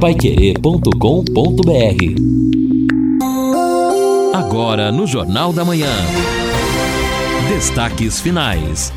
Paiquerê.com.br 0.00 0.92
Agora 4.32 4.92
no 4.92 5.08
Jornal 5.08 5.52
da 5.52 5.64
Manhã. 5.64 5.90
Destaques 7.48 8.20
finais. 8.20 8.92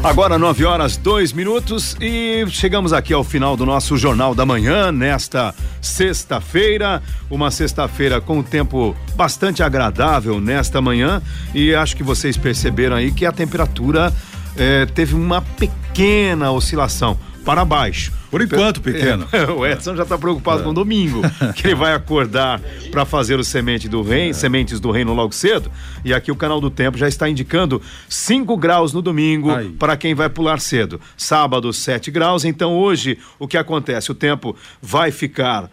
Agora, 0.00 0.38
9 0.38 0.64
horas, 0.64 0.96
2 0.96 1.32
minutos 1.32 1.96
e 2.00 2.44
chegamos 2.50 2.92
aqui 2.92 3.12
ao 3.12 3.24
final 3.24 3.56
do 3.56 3.66
nosso 3.66 3.96
Jornal 3.96 4.32
da 4.32 4.46
Manhã, 4.46 4.92
nesta 4.92 5.52
sexta-feira. 5.80 7.02
Uma 7.28 7.50
sexta-feira 7.50 8.20
com 8.20 8.44
tempo 8.44 8.94
bastante 9.16 9.60
agradável 9.60 10.40
nesta 10.40 10.80
manhã 10.80 11.20
e 11.52 11.74
acho 11.74 11.96
que 11.96 12.04
vocês 12.04 12.36
perceberam 12.36 12.94
aí 12.94 13.10
que 13.10 13.26
a 13.26 13.32
temperatura 13.32 14.14
eh, 14.56 14.86
teve 14.94 15.16
uma 15.16 15.42
pequena 15.42 16.52
oscilação 16.52 17.18
para 17.44 17.64
baixo. 17.64 18.12
Por 18.30 18.40
enquanto, 18.40 18.80
pequeno. 18.80 19.28
É, 19.30 19.44
o 19.52 19.66
Edson 19.66 19.94
já 19.94 20.04
está 20.04 20.16
preocupado 20.16 20.62
é. 20.62 20.64
com 20.64 20.72
domingo, 20.72 21.20
que 21.54 21.66
ele 21.66 21.74
vai 21.74 21.92
acordar 21.92 22.60
para 22.90 23.04
fazer 23.04 23.38
o 23.38 23.44
semente 23.44 23.88
do 23.88 24.02
reino, 24.02 24.30
é. 24.30 24.32
sementes 24.32 24.80
do 24.80 24.90
reino 24.90 25.12
logo 25.12 25.34
cedo. 25.34 25.70
E 26.02 26.14
aqui 26.14 26.32
o 26.32 26.36
canal 26.36 26.60
do 26.60 26.70
Tempo 26.70 26.96
já 26.96 27.06
está 27.06 27.28
indicando 27.28 27.82
5 28.08 28.56
graus 28.56 28.92
no 28.92 29.02
domingo 29.02 29.50
para 29.78 29.96
quem 29.98 30.14
vai 30.14 30.30
pular 30.30 30.60
cedo. 30.60 30.98
Sábado, 31.14 31.72
7 31.72 32.10
graus. 32.10 32.44
Então 32.44 32.74
hoje 32.78 33.18
o 33.38 33.46
que 33.46 33.58
acontece? 33.58 34.10
O 34.10 34.14
tempo 34.14 34.56
vai 34.80 35.10
ficar 35.10 35.70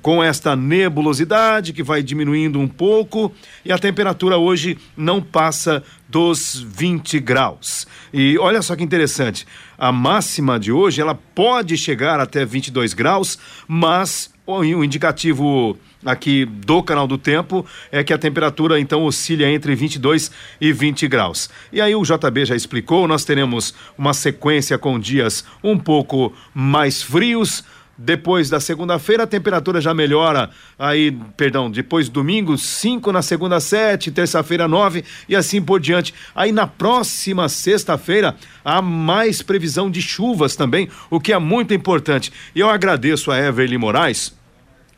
com 0.00 0.22
esta 0.22 0.54
nebulosidade 0.54 1.72
que 1.72 1.82
vai 1.82 2.02
diminuindo 2.02 2.60
um 2.60 2.68
pouco 2.68 3.32
e 3.64 3.72
a 3.72 3.78
temperatura 3.78 4.36
hoje 4.36 4.78
não 4.96 5.20
passa 5.20 5.82
dos 6.12 6.62
20 6.62 7.18
graus. 7.20 7.86
E 8.12 8.36
olha 8.38 8.60
só 8.60 8.76
que 8.76 8.84
interessante, 8.84 9.46
a 9.78 9.90
máxima 9.90 10.60
de 10.60 10.70
hoje 10.70 11.00
ela 11.00 11.14
pode 11.14 11.78
chegar 11.78 12.20
até 12.20 12.44
22 12.44 12.92
graus, 12.92 13.38
mas 13.66 14.30
o 14.46 14.84
indicativo 14.84 15.78
aqui 16.04 16.44
do 16.44 16.82
canal 16.82 17.06
do 17.06 17.16
tempo 17.16 17.64
é 17.90 18.04
que 18.04 18.12
a 18.12 18.18
temperatura 18.18 18.78
então 18.78 19.04
oscila 19.04 19.48
entre 19.48 19.74
22 19.74 20.30
e 20.60 20.70
20 20.70 21.08
graus. 21.08 21.48
E 21.72 21.80
aí 21.80 21.94
o 21.94 22.02
JB 22.02 22.44
já 22.44 22.54
explicou, 22.54 23.08
nós 23.08 23.24
teremos 23.24 23.74
uma 23.96 24.12
sequência 24.12 24.76
com 24.76 25.00
dias 25.00 25.46
um 25.64 25.78
pouco 25.78 26.30
mais 26.52 27.00
frios, 27.00 27.64
depois 27.96 28.48
da 28.48 28.58
segunda-feira, 28.58 29.24
a 29.24 29.26
temperatura 29.26 29.80
já 29.80 29.92
melhora. 29.92 30.50
Aí, 30.78 31.12
perdão, 31.36 31.70
depois 31.70 32.08
domingo, 32.08 32.56
5 32.56 33.12
na 33.12 33.22
segunda, 33.22 33.60
7, 33.60 34.10
terça-feira, 34.10 34.66
9 34.66 35.04
e 35.28 35.36
assim 35.36 35.60
por 35.62 35.80
diante. 35.80 36.14
Aí 36.34 36.52
na 36.52 36.66
próxima 36.66 37.48
sexta-feira, 37.48 38.34
há 38.64 38.80
mais 38.80 39.42
previsão 39.42 39.90
de 39.90 40.00
chuvas 40.00 40.56
também, 40.56 40.88
o 41.10 41.20
que 41.20 41.32
é 41.32 41.38
muito 41.38 41.74
importante. 41.74 42.32
E 42.54 42.60
eu 42.60 42.68
agradeço 42.68 43.30
a 43.30 43.38
Everly 43.38 43.78
Moraes, 43.78 44.34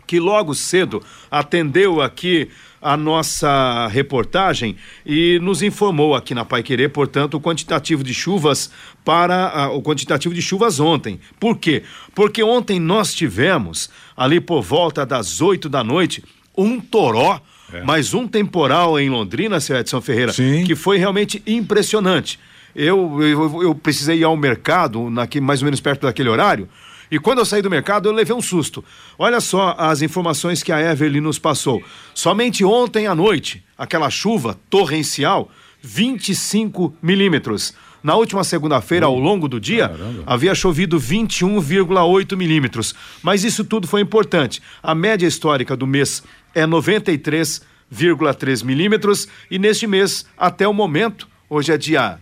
que 0.06 0.20
logo 0.20 0.54
cedo 0.54 1.02
atendeu 1.30 2.00
aqui 2.00 2.50
a 2.84 2.98
nossa 2.98 3.88
reportagem 3.88 4.76
e 5.06 5.38
nos 5.40 5.62
informou 5.62 6.14
aqui 6.14 6.34
na 6.34 6.44
Pai 6.44 6.62
Querer, 6.62 6.90
portanto, 6.90 7.34
o 7.34 7.40
quantitativo 7.40 8.04
de 8.04 8.12
chuvas 8.12 8.70
para 9.02 9.70
uh, 9.70 9.76
o 9.76 9.82
quantitativo 9.82 10.34
de 10.34 10.42
chuvas 10.42 10.78
ontem. 10.78 11.18
Por 11.40 11.56
quê? 11.56 11.82
Porque 12.14 12.42
ontem 12.42 12.78
nós 12.78 13.14
tivemos 13.14 13.88
ali 14.14 14.38
por 14.38 14.62
volta 14.62 15.06
das 15.06 15.40
8 15.40 15.66
da 15.70 15.82
noite 15.82 16.22
um 16.56 16.78
toró 16.78 17.40
é. 17.72 17.82
mas 17.82 18.12
um 18.12 18.28
temporal 18.28 19.00
em 19.00 19.08
Londrina, 19.08 19.58
seu 19.60 19.76
Edson 19.76 20.02
Ferreira, 20.02 20.32
Sim. 20.32 20.64
que 20.64 20.74
foi 20.74 20.98
realmente 20.98 21.42
impressionante. 21.46 22.38
Eu, 22.76 23.22
eu, 23.22 23.62
eu 23.62 23.74
precisei 23.74 24.18
ir 24.18 24.24
ao 24.24 24.36
mercado, 24.36 25.08
naqui, 25.08 25.40
mais 25.40 25.62
ou 25.62 25.64
menos 25.64 25.80
perto 25.80 26.02
daquele 26.02 26.28
horário, 26.28 26.68
e 27.10 27.18
quando 27.18 27.38
eu 27.38 27.44
saí 27.44 27.60
do 27.62 27.70
mercado, 27.70 28.08
eu 28.08 28.12
levei 28.12 28.34
um 28.34 28.42
susto. 28.42 28.84
Olha 29.18 29.40
só 29.40 29.74
as 29.78 30.02
informações 30.02 30.62
que 30.62 30.72
a 30.72 30.80
Everly 30.80 31.20
nos 31.20 31.38
passou. 31.38 31.82
Somente 32.14 32.64
ontem 32.64 33.06
à 33.06 33.14
noite, 33.14 33.62
aquela 33.76 34.10
chuva 34.10 34.58
torrencial, 34.70 35.50
25 35.82 36.96
milímetros. 37.02 37.74
Na 38.02 38.14
última 38.16 38.44
segunda-feira, 38.44 39.06
ao 39.06 39.18
longo 39.18 39.48
do 39.48 39.58
dia, 39.58 39.88
Caramba. 39.88 40.22
havia 40.26 40.54
chovido 40.54 40.98
21,8 41.00 42.36
milímetros. 42.36 42.94
Mas 43.22 43.44
isso 43.44 43.64
tudo 43.64 43.86
foi 43.86 44.02
importante. 44.02 44.60
A 44.82 44.94
média 44.94 45.26
histórica 45.26 45.74
do 45.74 45.86
mês 45.86 46.22
é 46.54 46.66
93,3 46.66 48.62
milímetros. 48.62 49.26
E 49.50 49.58
neste 49.58 49.86
mês, 49.86 50.26
até 50.36 50.68
o 50.68 50.74
momento, 50.74 51.26
hoje 51.48 51.72
é 51.72 51.78
dia 51.78 52.18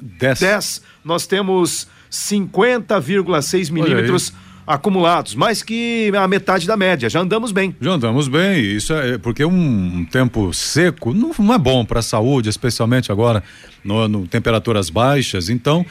10, 0.00 0.40
10 0.40 0.82
nós 1.04 1.26
temos 1.26 1.86
50,6 2.10 3.70
milímetros 3.70 4.32
acumulados, 4.66 5.34
mais 5.34 5.62
que 5.62 6.12
a 6.16 6.28
metade 6.28 6.66
da 6.66 6.76
média. 6.76 7.10
Já 7.10 7.20
andamos 7.20 7.50
bem. 7.50 7.74
Já 7.80 7.92
andamos 7.92 8.28
bem. 8.28 8.60
Isso 8.60 8.92
é 8.92 9.18
porque 9.18 9.44
um, 9.44 10.06
tempo 10.10 10.52
seco 10.54 11.12
não, 11.12 11.32
não 11.38 11.54
é 11.54 11.58
bom 11.58 11.84
para 11.84 11.98
a 11.98 12.02
saúde, 12.02 12.48
especialmente 12.48 13.10
agora 13.10 13.42
no, 13.82 14.06
no, 14.06 14.26
temperaturas 14.28 14.88
baixas. 14.88 15.48
Então, 15.48 15.84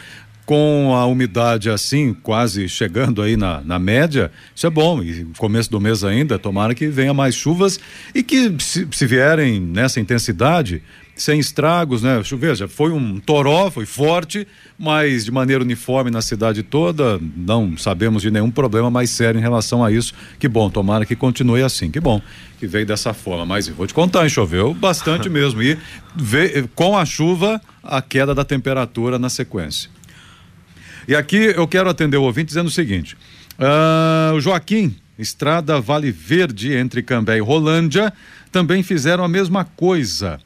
com 0.45 0.95
a 0.95 1.05
umidade 1.05 1.69
assim, 1.69 2.13
quase 2.23 2.67
chegando 2.69 3.21
aí 3.21 3.35
na, 3.35 3.61
na 3.61 3.77
média, 3.77 4.31
isso 4.55 4.65
é 4.65 4.69
bom. 4.69 5.03
E 5.03 5.25
começo 5.37 5.69
do 5.69 5.79
mês 5.79 6.03
ainda, 6.03 6.39
tomara 6.39 6.73
que 6.73 6.87
venha 6.87 7.13
mais 7.13 7.35
chuvas 7.35 7.79
e 8.15 8.23
que 8.23 8.55
se, 8.59 8.87
se 8.91 9.05
vierem 9.05 9.59
nessa 9.59 9.99
intensidade, 9.99 10.81
sem 11.19 11.37
estragos, 11.37 12.01
né? 12.01 12.21
Veja, 12.37 12.67
foi 12.67 12.91
um 12.91 13.19
toró, 13.19 13.69
foi 13.69 13.85
forte, 13.85 14.47
mas 14.77 15.25
de 15.25 15.31
maneira 15.31 15.61
uniforme 15.61 16.09
na 16.09 16.21
cidade 16.21 16.63
toda, 16.63 17.19
não 17.35 17.77
sabemos 17.77 18.21
de 18.21 18.31
nenhum 18.31 18.49
problema 18.49 18.89
mais 18.89 19.09
sério 19.09 19.37
em 19.37 19.41
relação 19.41 19.83
a 19.83 19.91
isso. 19.91 20.13
Que 20.39 20.47
bom, 20.47 20.69
tomara 20.69 21.05
que 21.05 21.15
continue 21.15 21.61
assim, 21.61 21.91
que 21.91 21.99
bom 21.99 22.21
que 22.57 22.65
veio 22.65 22.85
dessa 22.85 23.13
forma. 23.13 23.45
Mas 23.45 23.67
vou 23.67 23.85
te 23.85 23.93
contar, 23.93 24.23
hein, 24.23 24.29
choveu 24.29 24.73
bastante 24.73 25.27
mesmo. 25.29 25.61
E 25.61 25.77
veio, 26.15 26.69
com 26.69 26.97
a 26.97 27.05
chuva, 27.05 27.61
a 27.83 28.01
queda 28.01 28.33
da 28.33 28.45
temperatura 28.45 29.19
na 29.19 29.29
sequência. 29.29 29.89
E 31.05 31.15
aqui 31.15 31.53
eu 31.55 31.67
quero 31.67 31.89
atender 31.89 32.17
o 32.17 32.23
ouvinte 32.23 32.47
dizendo 32.47 32.67
o 32.67 32.71
seguinte: 32.71 33.17
uh, 33.59 34.33
o 34.35 34.39
Joaquim, 34.39 34.95
Estrada 35.17 35.81
Vale 35.81 36.11
Verde, 36.11 36.73
entre 36.73 37.03
Cambé 37.03 37.37
e 37.37 37.41
Rolândia, 37.41 38.13
também 38.51 38.81
fizeram 38.83 39.23
a 39.23 39.27
mesma 39.27 39.65
coisa 39.65 40.39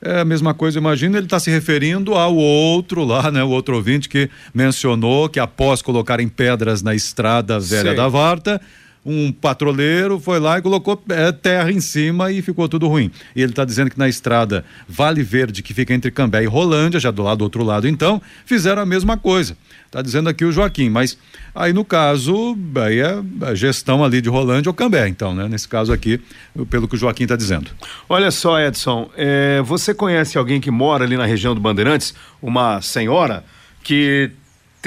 é 0.00 0.20
a 0.20 0.24
mesma 0.24 0.54
coisa, 0.54 0.78
imagina, 0.78 1.16
ele 1.18 1.26
está 1.26 1.40
se 1.40 1.50
referindo 1.50 2.14
ao 2.14 2.34
outro 2.36 3.04
lá, 3.04 3.30
né? 3.30 3.42
O 3.42 3.48
outro 3.48 3.76
ouvinte 3.76 4.08
que 4.08 4.30
mencionou 4.54 5.28
que 5.28 5.40
após 5.40 5.82
colocarem 5.82 6.28
pedras 6.28 6.82
na 6.82 6.94
estrada 6.94 7.58
velha 7.58 7.90
Sei. 7.90 7.96
da 7.96 8.08
Varta, 8.08 8.60
um 9.08 9.32
patrulheiro 9.32 10.20
foi 10.20 10.38
lá 10.38 10.58
e 10.58 10.62
colocou 10.62 11.02
é, 11.08 11.32
terra 11.32 11.72
em 11.72 11.80
cima 11.80 12.30
e 12.30 12.42
ficou 12.42 12.68
tudo 12.68 12.86
ruim. 12.86 13.10
E 13.34 13.40
ele 13.40 13.52
está 13.52 13.64
dizendo 13.64 13.90
que 13.90 13.98
na 13.98 14.06
estrada 14.06 14.64
Vale 14.86 15.22
Verde, 15.22 15.62
que 15.62 15.72
fica 15.72 15.94
entre 15.94 16.10
Cambé 16.10 16.42
e 16.42 16.46
Rolândia, 16.46 17.00
já 17.00 17.10
do 17.10 17.22
lado 17.22 17.38
do 17.38 17.44
outro 17.44 17.64
lado, 17.64 17.88
então, 17.88 18.20
fizeram 18.44 18.82
a 18.82 18.86
mesma 18.86 19.16
coisa. 19.16 19.56
Está 19.86 20.02
dizendo 20.02 20.28
aqui 20.28 20.44
o 20.44 20.52
Joaquim, 20.52 20.90
mas 20.90 21.16
aí 21.54 21.72
no 21.72 21.82
caso, 21.82 22.54
aí 22.84 23.00
é 23.00 23.18
a 23.46 23.54
gestão 23.54 24.04
ali 24.04 24.20
de 24.20 24.28
Rolândia 24.28 24.68
ou 24.68 24.74
Cambé, 24.74 25.08
então, 25.08 25.34
né? 25.34 25.48
Nesse 25.48 25.66
caso 25.66 25.90
aqui, 25.90 26.20
pelo 26.68 26.86
que 26.86 26.94
o 26.94 26.98
Joaquim 26.98 27.22
está 27.22 27.36
dizendo. 27.36 27.70
Olha 28.06 28.30
só, 28.30 28.60
Edson, 28.60 29.08
é, 29.16 29.62
você 29.64 29.94
conhece 29.94 30.36
alguém 30.36 30.60
que 30.60 30.70
mora 30.70 31.04
ali 31.04 31.16
na 31.16 31.24
região 31.24 31.54
do 31.54 31.60
Bandeirantes? 31.60 32.14
Uma 32.42 32.82
senhora 32.82 33.42
que 33.82 34.30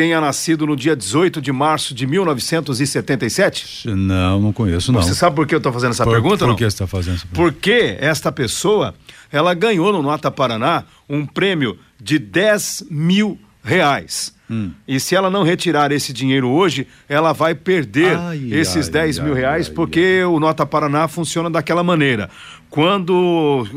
tenha 0.01 0.19
nascido 0.19 0.65
no 0.65 0.75
dia 0.75 0.95
18 0.95 1.39
de 1.39 1.51
março 1.51 1.93
de 1.93 2.07
1977? 2.07 3.87
Não, 3.87 4.39
não 4.39 4.51
conheço, 4.51 4.91
não. 4.91 4.99
Você 4.99 5.13
sabe 5.13 5.35
por 5.35 5.45
que 5.45 5.53
eu 5.53 5.59
estou 5.59 5.71
fazendo 5.71 5.91
essa 5.91 6.03
por, 6.03 6.11
pergunta? 6.11 6.39
Por 6.39 6.47
não? 6.47 6.55
que 6.55 6.63
você 6.63 6.69
está 6.69 6.87
fazendo 6.87 7.17
essa 7.17 7.27
pergunta? 7.27 7.51
Porque 7.51 7.97
esta 7.99 8.31
pessoa, 8.31 8.95
ela 9.31 9.53
ganhou 9.53 9.93
no 9.93 10.01
Nota 10.01 10.31
Paraná 10.31 10.85
um 11.07 11.23
prêmio 11.23 11.77
de 12.01 12.17
10 12.17 12.85
mil 12.89 13.37
reais. 13.63 14.33
Hum. 14.49 14.71
E 14.87 14.99
se 14.99 15.15
ela 15.15 15.29
não 15.29 15.43
retirar 15.43 15.91
esse 15.91 16.11
dinheiro 16.11 16.49
hoje, 16.49 16.87
ela 17.07 17.31
vai 17.31 17.53
perder 17.53 18.17
ai, 18.17 18.49
esses 18.49 18.87
ai, 18.87 18.93
10 18.93 19.19
ai, 19.19 19.25
mil 19.25 19.35
reais, 19.35 19.69
porque 19.69 20.23
o 20.23 20.39
Nota 20.39 20.65
Paraná 20.65 21.07
funciona 21.07 21.47
daquela 21.47 21.83
maneira. 21.83 22.27
Quando 22.71 23.67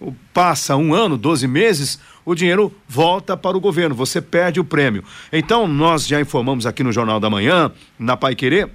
uh, 0.00 0.14
passa 0.32 0.76
um 0.76 0.94
ano, 0.94 1.18
12 1.18 1.46
meses, 1.46 1.98
o 2.24 2.34
dinheiro 2.34 2.72
volta 2.88 3.36
para 3.36 3.56
o 3.56 3.60
governo, 3.60 3.94
você 3.94 4.20
perde 4.20 4.60
o 4.60 4.64
prêmio. 4.64 5.04
Então, 5.32 5.66
nós 5.66 6.06
já 6.06 6.20
informamos 6.20 6.66
aqui 6.66 6.82
no 6.82 6.92
Jornal 6.92 7.18
da 7.18 7.30
Manhã, 7.30 7.70
na 7.98 8.16
Pai 8.16 8.34
Querer, 8.34 8.70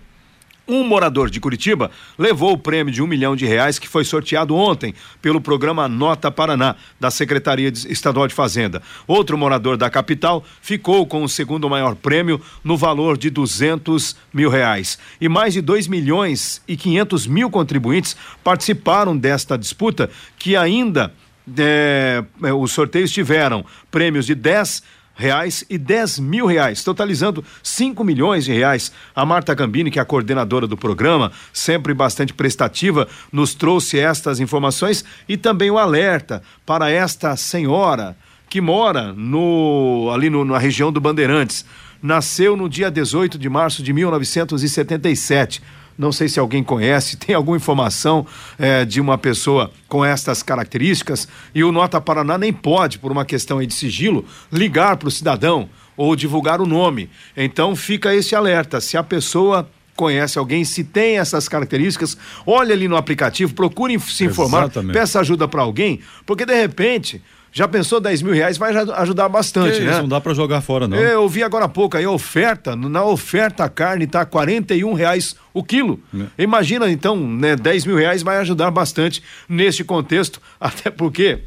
um 0.68 0.84
morador 0.84 1.30
de 1.30 1.40
Curitiba 1.40 1.90
levou 2.18 2.52
o 2.52 2.58
prêmio 2.58 2.94
de 2.94 3.02
um 3.02 3.08
milhão 3.08 3.38
de 3.38 3.46
reais 3.46 3.80
que 3.80 3.88
foi 3.88 4.04
sorteado 4.04 4.54
ontem 4.54 4.94
pelo 5.22 5.40
programa 5.40 5.88
Nota 5.88 6.30
Paraná, 6.30 6.76
da 7.00 7.10
Secretaria 7.10 7.70
Estadual 7.70 8.28
de 8.28 8.34
Fazenda. 8.34 8.82
Outro 9.08 9.38
morador 9.38 9.78
da 9.78 9.90
capital 9.90 10.44
ficou 10.62 11.08
com 11.08 11.24
o 11.24 11.30
segundo 11.30 11.70
maior 11.70 11.96
prêmio 11.96 12.42
no 12.66 12.76
valor 12.76 13.18
de 13.18 13.30
duzentos 13.30 14.18
mil 14.34 14.50
reais. 14.50 15.00
E 15.22 15.30
mais 15.30 15.54
de 15.54 15.62
dois 15.62 15.88
milhões 15.88 16.62
e 16.68 16.76
quinhentos 16.76 17.26
mil 17.26 17.50
contribuintes 17.50 18.18
participaram 18.44 19.16
desta 19.16 19.58
disputa 19.58 20.10
que 20.38 20.58
ainda 20.58 21.14
é, 21.58 22.24
os 22.54 22.72
sorteios 22.72 23.12
tiveram 23.12 23.66
prêmios 23.90 24.26
de 24.26 24.36
10 24.36 24.84
reais 25.18 25.66
e 25.70 25.78
10 25.78 26.20
mil 26.20 26.46
reais, 26.46 26.84
totalizando 26.84 27.44
5 27.64 28.04
milhões 28.04 28.46
de 28.46 28.54
reais. 28.54 28.92
A 29.16 29.26
Marta 29.26 29.54
Gambini, 29.54 29.90
que 29.90 30.00
é 30.00 30.02
a 30.02 30.06
coordenadora 30.06 30.68
do 30.68 30.78
programa, 30.78 31.32
sempre 31.52 31.94
bastante 31.94 32.34
prestativa, 32.34 33.08
nos 33.32 33.56
trouxe 33.56 34.00
estas 34.00 34.40
informações 34.40 35.04
e 35.28 35.36
também 35.36 35.72
o 35.72 35.80
alerta 35.80 36.44
para 36.66 36.90
esta 36.92 37.36
senhora 37.36 38.16
que 38.50 38.62
mora 38.62 39.12
no 39.14 40.10
ali 40.14 40.30
no, 40.30 40.46
na 40.46 40.58
região 40.58 40.92
do 40.92 41.02
Bandeirantes. 41.02 41.66
Nasceu 42.02 42.56
no 42.56 42.70
dia 42.70 42.92
18 42.92 43.40
de 43.40 43.50
março 43.50 43.82
de 43.82 43.92
1977 43.92 45.62
não 45.98 46.12
sei 46.12 46.30
se 46.30 46.40
alguém 46.40 46.64
conhece, 46.64 47.18
tem 47.18 47.36
alguma 47.36 47.58
informação 47.58 48.26
é, 48.60 48.86
de 48.86 49.02
uma 49.02 49.18
pessoa 49.18 49.72
com 49.88 50.04
estas 50.04 50.44
características 50.44 51.28
e 51.56 51.64
o 51.64 51.72
Nota 51.72 52.00
Paraná 52.00 52.38
nem 52.38 52.54
pode, 52.54 53.00
por 53.00 53.12
uma 53.12 53.26
questão 53.26 53.62
de 53.66 53.74
sigilo, 53.74 54.26
ligar 54.52 54.98
para 54.98 55.08
o 55.08 55.12
cidadão 55.12 55.70
ou 55.96 56.16
divulgar 56.16 56.62
o 56.62 56.66
nome. 56.66 57.10
Então 57.36 57.76
fica 57.76 58.14
esse 58.14 58.36
alerta. 58.36 58.80
Se 58.80 58.96
a 58.96 59.04
pessoa 59.04 59.68
conhece 59.96 60.38
alguém, 60.38 60.64
se 60.64 60.84
tem 60.84 61.18
essas 61.18 61.50
características, 61.50 62.16
olhe 62.46 62.72
ali 62.72 62.88
no 62.88 62.96
aplicativo, 62.96 63.54
procure 63.56 64.00
se 64.00 64.26
informar, 64.26 64.66
Exatamente. 64.66 64.94
peça 64.94 65.20
ajuda 65.20 65.48
para 65.48 65.64
alguém, 65.64 66.00
porque 66.24 66.46
de 66.46 66.54
repente 66.54 67.22
já 67.58 67.68
pensou 67.68 68.00
10 68.00 68.22
mil 68.22 68.36
reais? 68.36 68.56
Vai 68.56 68.72
ajudar 68.72 69.28
bastante, 69.28 69.80
que 69.80 69.84
né? 69.84 69.92
Isso, 69.92 70.02
não 70.02 70.08
dá 70.08 70.22
para 70.22 70.32
jogar 70.36 70.62
fora, 70.62 70.88
não. 70.88 70.96
Eu 70.96 71.28
vi 71.28 71.42
agora 71.42 71.66
há 71.66 71.68
pouco 71.70 71.98
aí 71.98 72.06
a 72.06 72.12
oferta, 72.12 72.76
na 72.76 73.04
oferta 73.04 73.64
a 73.64 73.70
carne 73.70 74.06
está 74.06 74.24
41 74.24 74.94
reais 74.94 75.36
o 75.52 75.64
quilo. 75.64 76.00
É. 76.16 76.44
Imagina 76.44 76.88
então, 76.88 77.18
né, 77.18 77.56
10 77.56 77.88
mil 77.88 77.98
reais 77.98 78.22
vai 78.22 78.38
ajudar 78.38 78.70
bastante 78.70 79.24
neste 79.50 79.84
contexto, 79.84 80.40
até 80.62 80.92
porque 80.92 81.40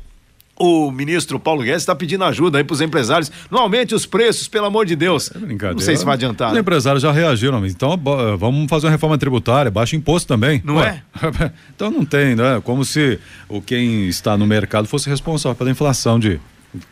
o 0.60 0.90
ministro 0.90 1.40
Paulo 1.40 1.62
Guedes 1.62 1.80
está 1.80 1.94
pedindo 1.94 2.22
ajuda 2.22 2.58
aí 2.58 2.64
para 2.64 2.74
os 2.74 2.82
empresários. 2.82 3.32
Não 3.50 3.60
aumente 3.60 3.94
os 3.94 4.04
preços, 4.04 4.46
pelo 4.46 4.66
amor 4.66 4.84
de 4.84 4.94
Deus. 4.94 5.30
É 5.34 5.38
brincadeira. 5.38 5.72
Não 5.72 5.80
sei 5.80 5.96
se 5.96 6.04
vai 6.04 6.14
adiantar. 6.14 6.48
Os 6.48 6.54
né? 6.54 6.60
empresários 6.60 7.02
já 7.02 7.10
reagiram, 7.10 7.64
então 7.66 7.98
vamos 8.38 8.68
fazer 8.68 8.86
uma 8.86 8.92
reforma 8.92 9.16
tributária, 9.16 9.70
baixa 9.70 9.96
imposto 9.96 10.28
também. 10.28 10.60
Não 10.62 10.76
Ué? 10.76 11.02
é? 11.22 11.52
então 11.74 11.90
não 11.90 12.04
tem, 12.04 12.36
né? 12.36 12.60
Como 12.62 12.84
se 12.84 13.18
o 13.48 13.62
quem 13.62 14.06
está 14.06 14.36
no 14.36 14.46
mercado 14.46 14.86
fosse 14.86 15.08
responsável 15.08 15.56
pela 15.56 15.70
inflação 15.70 16.18
de 16.18 16.38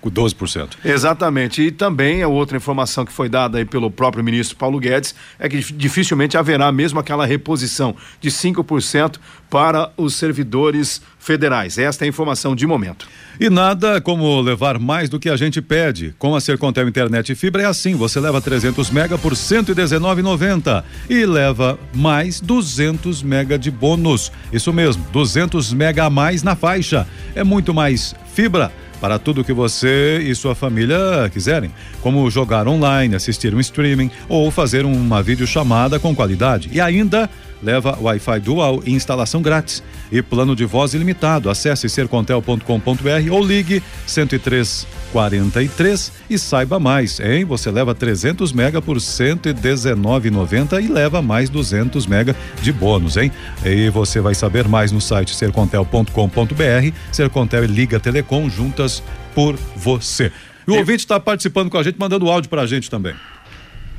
12%. 0.04 0.70
Exatamente. 0.84 1.62
E 1.62 1.70
também 1.70 2.22
a 2.22 2.28
outra 2.28 2.56
informação 2.56 3.04
que 3.04 3.12
foi 3.12 3.28
dada 3.28 3.58
aí 3.58 3.64
pelo 3.64 3.90
próprio 3.90 4.24
ministro 4.24 4.56
Paulo 4.56 4.78
Guedes 4.78 5.14
é 5.38 5.48
que 5.48 5.58
dificilmente 5.72 6.36
haverá 6.36 6.70
mesmo 6.72 6.98
aquela 6.98 7.26
reposição 7.26 7.94
de 8.20 8.30
5% 8.30 9.16
para 9.48 9.90
os 9.96 10.14
servidores 10.14 11.00
federais. 11.18 11.78
Esta 11.78 12.04
é 12.04 12.06
a 12.06 12.08
informação 12.08 12.54
de 12.54 12.66
momento. 12.66 13.06
E 13.40 13.48
nada 13.48 14.00
como 14.00 14.40
levar 14.40 14.78
mais 14.78 15.08
do 15.08 15.18
que 15.18 15.28
a 15.28 15.36
gente 15.36 15.62
pede. 15.62 16.14
Com 16.18 16.34
a 16.34 16.40
Sercontel 16.40 16.88
Internet 16.88 17.32
e 17.32 17.34
Fibra 17.34 17.62
é 17.62 17.66
assim, 17.66 17.94
você 17.94 18.18
leva 18.18 18.40
300 18.40 18.90
mega 18.90 19.16
por 19.16 19.32
119,90 19.32 20.82
e 21.08 21.24
leva 21.24 21.78
mais 21.94 22.40
200 22.40 23.22
mega 23.22 23.58
de 23.58 23.70
bônus. 23.70 24.32
Isso 24.52 24.72
mesmo, 24.72 25.04
200 25.12 25.72
mega 25.72 26.04
a 26.04 26.10
mais 26.10 26.42
na 26.42 26.56
faixa. 26.56 27.06
É 27.34 27.44
muito 27.44 27.72
mais 27.72 28.14
fibra 28.34 28.72
para 29.00 29.18
tudo 29.18 29.44
que 29.44 29.52
você 29.52 30.18
e 30.18 30.34
sua 30.34 30.54
família 30.54 31.30
quiserem, 31.32 31.70
como 32.00 32.28
jogar 32.30 32.66
online, 32.66 33.14
assistir 33.14 33.54
um 33.54 33.60
streaming 33.60 34.10
ou 34.28 34.50
fazer 34.50 34.84
uma 34.84 35.22
videochamada 35.22 35.98
com 35.98 36.14
qualidade. 36.14 36.68
E 36.72 36.80
ainda 36.80 37.28
leva 37.62 37.98
Wi-Fi 38.00 38.40
Dual 38.40 38.82
e 38.84 38.92
instalação 38.92 39.40
grátis 39.42 39.82
e 40.10 40.22
plano 40.22 40.56
de 40.56 40.64
voz 40.64 40.94
ilimitado. 40.94 41.50
Acesse 41.50 41.86
sercontel.com.br 41.88 43.32
ou 43.32 43.44
ligue 43.44 43.82
10343 44.06 46.12
e 46.30 46.38
saiba 46.38 46.78
mais, 46.78 47.18
hein? 47.20 47.44
Você 47.44 47.70
leva 47.70 47.94
300 47.94 48.52
mega 48.52 48.80
por 48.80 48.96
119,90 48.98 50.82
e 50.82 50.88
leva 50.88 51.20
mais 51.22 51.50
200 51.50 52.06
mega 52.06 52.34
de 52.62 52.72
bônus, 52.72 53.16
hein? 53.16 53.32
E 53.64 53.90
você 53.90 54.20
vai 54.20 54.34
saber 54.34 54.68
mais 54.68 54.92
no 54.92 55.00
site 55.00 55.34
sercontel.com.br. 55.34 56.92
Sercontel 57.12 57.64
e 57.64 57.66
Liga 57.66 57.98
Telecom 58.00 58.48
juntas 58.48 59.02
por 59.34 59.56
você. 59.76 60.32
E 60.66 60.70
o 60.70 60.76
ouvinte 60.76 61.00
está 61.00 61.18
participando 61.18 61.70
com 61.70 61.78
a 61.78 61.82
gente, 61.82 61.98
mandando 61.98 62.28
áudio 62.28 62.50
para 62.50 62.62
a 62.62 62.66
gente 62.66 62.90
também. 62.90 63.14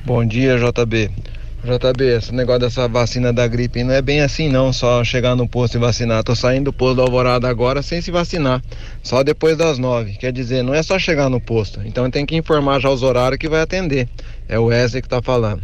Bom 0.06 0.26
dia, 0.26 0.58
JB. 0.58 1.10
JB, 1.64 2.18
esse 2.18 2.34
negócio 2.34 2.62
dessa 2.62 2.88
vacina 2.88 3.34
da 3.34 3.46
gripe 3.46 3.84
não 3.84 3.94
é 3.94 4.02
bem 4.02 4.22
assim 4.22 4.48
não, 4.48 4.72
só 4.72 5.04
chegar 5.04 5.36
no 5.36 5.48
posto 5.48 5.76
e 5.76 5.80
vacinar. 5.80 6.24
Tô 6.24 6.34
saindo 6.34 6.66
do 6.66 6.74
posto 6.74 6.96
da 6.96 7.04
Alvorada 7.04 7.50
agora 7.50 7.82
sem 7.82 8.02
se 8.02 8.12
vacinar, 8.12 8.62
só 9.04 9.24
depois 9.24 9.58
das 9.58 9.78
nove. 9.78 10.14
Quer 10.14 10.32
dizer, 10.32 10.64
não 10.64 10.74
é 10.74 10.82
só 10.82 10.98
chegar 10.98 11.30
no 11.30 11.42
posto, 11.42 11.82
então 11.86 12.10
tem 12.10 12.26
que 12.26 12.36
informar 12.36 12.80
já 12.80 12.90
os 12.90 13.04
horários 13.04 13.38
que 13.38 13.50
vai 13.50 13.62
atender. 13.62 14.08
É 14.48 14.58
o 14.58 14.66
Wesley 14.66 15.02
que 15.02 15.10
tá 15.10 15.22
falando. 15.22 15.62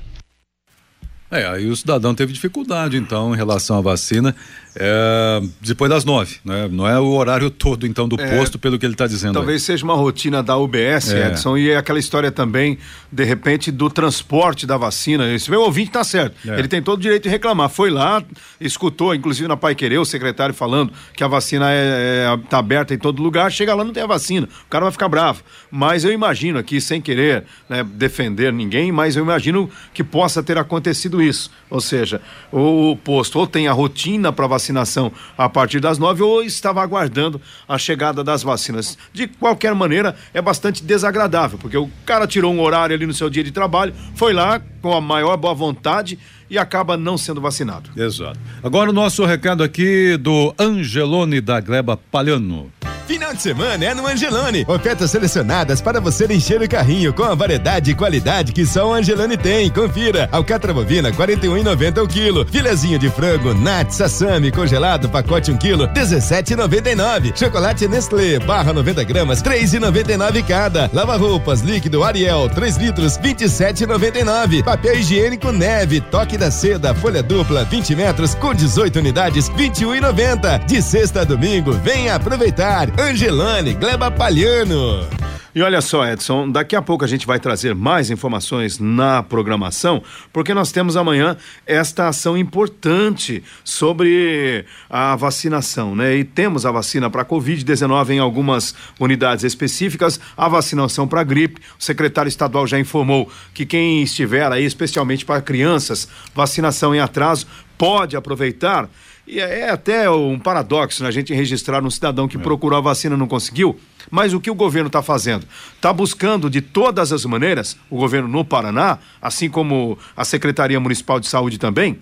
É, 1.39 1.47
aí 1.47 1.67
o 1.67 1.75
cidadão 1.75 2.13
teve 2.15 2.33
dificuldade, 2.33 2.97
então, 2.97 3.33
em 3.33 3.37
relação 3.37 3.77
à 3.77 3.81
vacina, 3.81 4.35
é, 4.77 5.41
depois 5.61 5.89
das 5.89 6.03
nove, 6.03 6.37
né? 6.43 6.67
Não 6.69 6.85
é 6.85 6.99
o 6.99 7.07
horário 7.13 7.49
todo, 7.49 7.87
então, 7.87 8.07
do 8.07 8.19
é, 8.19 8.37
posto, 8.37 8.59
pelo 8.59 8.77
que 8.77 8.85
ele 8.85 8.93
está 8.93 9.07
dizendo. 9.07 9.33
Talvez 9.33 9.61
aí. 9.61 9.65
seja 9.65 9.85
uma 9.85 9.95
rotina 9.95 10.43
da 10.43 10.57
UBS, 10.57 11.13
é. 11.13 11.27
Edson, 11.27 11.57
e 11.57 11.69
é 11.69 11.77
aquela 11.77 11.97
história 11.97 12.29
também, 12.29 12.77
de 13.09 13.23
repente, 13.23 13.71
do 13.71 13.89
transporte 13.89 14.67
da 14.67 14.75
vacina. 14.75 15.31
Esse 15.33 15.49
meu 15.49 15.61
ouvinte 15.61 15.89
está 15.89 16.03
certo. 16.03 16.35
É. 16.45 16.59
Ele 16.59 16.67
tem 16.67 16.81
todo 16.81 16.99
o 16.99 17.01
direito 17.01 17.23
de 17.23 17.29
reclamar. 17.29 17.69
Foi 17.69 17.89
lá, 17.89 18.21
escutou, 18.59 19.15
inclusive 19.15 19.47
na 19.47 19.55
Pai 19.55 19.75
Querer, 19.75 19.97
o 19.97 20.05
secretário 20.05 20.53
falando 20.53 20.91
que 21.13 21.23
a 21.23 21.27
vacina 21.27 21.67
está 21.71 22.57
é, 22.57 22.57
é, 22.57 22.59
aberta 22.59 22.93
em 22.93 22.97
todo 22.97 23.23
lugar, 23.23 23.49
chega 23.51 23.73
lá 23.73 23.83
não 23.83 23.93
tem 23.93 24.03
a 24.03 24.07
vacina. 24.07 24.47
O 24.65 24.69
cara 24.69 24.83
vai 24.83 24.91
ficar 24.91 25.07
bravo. 25.07 25.41
Mas 25.71 26.03
eu 26.03 26.11
imagino 26.11 26.59
aqui, 26.59 26.81
sem 26.81 26.99
querer 26.99 27.45
né, 27.69 27.81
defender 27.83 28.51
ninguém, 28.51 28.91
mas 28.91 29.15
eu 29.15 29.23
imagino 29.23 29.69
que 29.93 30.03
possa 30.03 30.43
ter 30.43 30.57
acontecido 30.57 31.21
isso. 31.21 31.24
Ou 31.69 31.81
seja, 31.81 32.21
o 32.51 32.95
posto 33.03 33.39
ou 33.39 33.47
tem 33.47 33.67
a 33.67 33.73
rotina 33.73 34.31
para 34.31 34.47
vacinação 34.47 35.11
a 35.37 35.49
partir 35.49 35.79
das 35.79 35.97
nove 35.97 36.21
ou 36.21 36.43
estava 36.43 36.81
aguardando 36.81 37.41
a 37.67 37.77
chegada 37.77 38.23
das 38.23 38.43
vacinas. 38.43 38.97
De 39.13 39.27
qualquer 39.27 39.73
maneira, 39.73 40.15
é 40.33 40.41
bastante 40.41 40.83
desagradável, 40.83 41.57
porque 41.57 41.77
o 41.77 41.89
cara 42.05 42.27
tirou 42.27 42.53
um 42.53 42.61
horário 42.61 42.95
ali 42.95 43.05
no 43.05 43.13
seu 43.13 43.29
dia 43.29 43.43
de 43.43 43.51
trabalho, 43.51 43.93
foi 44.15 44.33
lá 44.33 44.61
com 44.81 44.93
a 44.93 45.01
maior 45.01 45.35
boa 45.37 45.53
vontade 45.53 46.19
e 46.49 46.57
acaba 46.57 46.97
não 46.97 47.17
sendo 47.17 47.41
vacinado. 47.41 47.89
Exato. 47.95 48.39
Agora 48.63 48.89
o 48.89 48.93
nosso 48.93 49.25
recado 49.25 49.63
aqui 49.63 50.17
do 50.17 50.53
Angelone 50.59 51.41
da 51.41 51.59
Gleba 51.59 51.97
Palhano. 51.97 52.71
Final 53.07 53.35
de 53.35 53.41
semana 53.41 53.85
é 53.85 53.93
no 53.93 54.07
Angelone. 54.07 54.65
Ofertas 54.67 55.11
selecionadas 55.11 55.79
para 55.79 56.01
você 56.01 56.25
encher 56.25 56.59
o 56.59 56.67
carrinho 56.67 57.13
com 57.13 57.23
a 57.23 57.35
variedade 57.35 57.91
e 57.91 57.93
qualidade 57.93 58.51
que 58.51 58.65
só 58.65 58.89
o 58.89 58.93
Angelone 58.93 59.37
tem. 59.37 59.69
Confira. 59.69 60.27
Alcatra 60.31 60.73
bovina 60.73 61.11
41,90 61.11 62.03
o 62.03 62.07
quilo. 62.07 62.47
Filezinho 62.47 62.97
de 62.97 63.07
frango 63.11 63.53
Nat 63.53 63.91
Sassami 63.91 64.51
congelado 64.51 65.07
pacote 65.07 65.51
1 65.51 65.57
quilo 65.57 65.87
17,99. 65.89 67.37
Chocolate 67.37 67.87
Nestlé 67.87 68.39
barra 68.39 68.73
90 68.73 69.03
gramas 69.03 69.43
3,99 69.43 70.43
cada. 70.43 70.89
Lava 70.91 71.15
roupas 71.15 71.61
líquido 71.61 72.03
Ariel 72.03 72.49
3 72.49 72.77
litros 72.77 73.19
27,99. 73.19 74.63
Papel 74.63 74.95
higiênico 74.95 75.51
Neve 75.51 76.01
toque 76.01 76.34
da 76.37 76.51
seda 76.51 76.93
folha 76.93 77.21
dupla 77.23 77.63
20 77.63 77.95
metros 77.95 78.35
com 78.35 78.53
18 78.53 78.99
unidades 78.99 79.49
21,90. 79.49 80.65
De 80.65 80.81
sexta 80.81 81.21
a 81.21 81.23
domingo 81.23 81.71
venha 81.71 82.15
aproveitar. 82.15 82.89
Angelane, 82.99 83.73
Gleba 83.73 84.11
Palhano. 84.11 85.24
E 85.55 85.61
olha 85.61 85.79
só, 85.79 86.05
Edson, 86.05 86.51
daqui 86.51 86.75
a 86.75 86.81
pouco 86.81 87.05
a 87.05 87.07
gente 87.07 87.25
vai 87.25 87.39
trazer 87.39 87.73
mais 87.73 88.11
informações 88.11 88.77
na 88.77 89.23
programação, 89.23 90.03
porque 90.33 90.53
nós 90.53 90.69
temos 90.69 90.97
amanhã 90.97 91.37
esta 91.65 92.09
ação 92.09 92.37
importante 92.37 93.41
sobre 93.63 94.65
a 94.89 95.15
vacinação, 95.15 95.95
né? 95.95 96.17
E 96.17 96.25
temos 96.25 96.65
a 96.65 96.71
vacina 96.73 97.09
para 97.09 97.23
Covid-19 97.23 98.09
em 98.09 98.19
algumas 98.19 98.75
unidades 98.99 99.45
específicas, 99.45 100.19
a 100.35 100.49
vacinação 100.49 101.07
para 101.07 101.23
gripe. 101.23 101.61
O 101.79 101.81
secretário 101.81 102.27
estadual 102.27 102.67
já 102.67 102.77
informou 102.77 103.31
que 103.53 103.65
quem 103.65 104.03
estiver 104.03 104.51
aí, 104.51 104.65
especialmente 104.65 105.23
para 105.23 105.41
crianças, 105.41 106.05
vacinação 106.35 106.93
em 106.93 106.99
atraso, 106.99 107.47
pode 107.77 108.17
aproveitar 108.17 108.89
e 109.27 109.39
é, 109.39 109.61
é 109.61 109.69
até 109.69 110.09
um 110.09 110.37
paradoxo 110.37 111.01
né, 111.01 111.09
a 111.09 111.11
gente 111.11 111.33
registrar 111.33 111.83
um 111.83 111.89
cidadão 111.89 112.27
que 112.27 112.37
é. 112.37 112.39
procurou 112.39 112.77
a 112.77 112.81
vacina 112.81 113.15
e 113.15 113.17
não 113.17 113.27
conseguiu. 113.27 113.79
Mas 114.11 114.33
o 114.33 114.39
que 114.39 114.51
o 114.51 114.55
governo 114.55 114.87
está 114.87 115.01
fazendo? 115.01 115.45
Está 115.75 115.91
buscando 115.91 116.49
de 116.49 116.61
todas 116.61 117.11
as 117.11 117.25
maneiras, 117.25 117.75
o 117.89 117.97
governo 117.97 118.27
no 118.27 118.45
Paraná, 118.45 118.99
assim 119.21 119.49
como 119.49 119.97
a 120.15 120.23
Secretaria 120.23 120.79
Municipal 120.79 121.19
de 121.19 121.27
Saúde 121.27 121.57
também, 121.57 121.99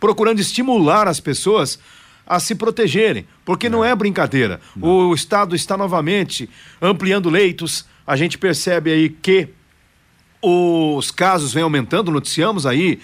procurando 0.00 0.40
estimular 0.40 1.06
as 1.06 1.20
pessoas 1.20 1.78
a 2.26 2.40
se 2.40 2.54
protegerem, 2.54 3.26
porque 3.44 3.68
não, 3.68 3.80
não 3.80 3.84
é 3.84 3.94
brincadeira. 3.94 4.60
Não. 4.74 5.08
O 5.08 5.14
Estado 5.14 5.54
está 5.54 5.76
novamente 5.76 6.48
ampliando 6.80 7.30
leitos. 7.30 7.84
A 8.06 8.16
gente 8.16 8.36
percebe 8.38 8.90
aí 8.90 9.08
que 9.08 9.48
os 10.44 11.10
casos 11.10 11.52
vêm 11.52 11.62
aumentando, 11.62 12.10
noticiamos 12.10 12.66
aí 12.66 12.98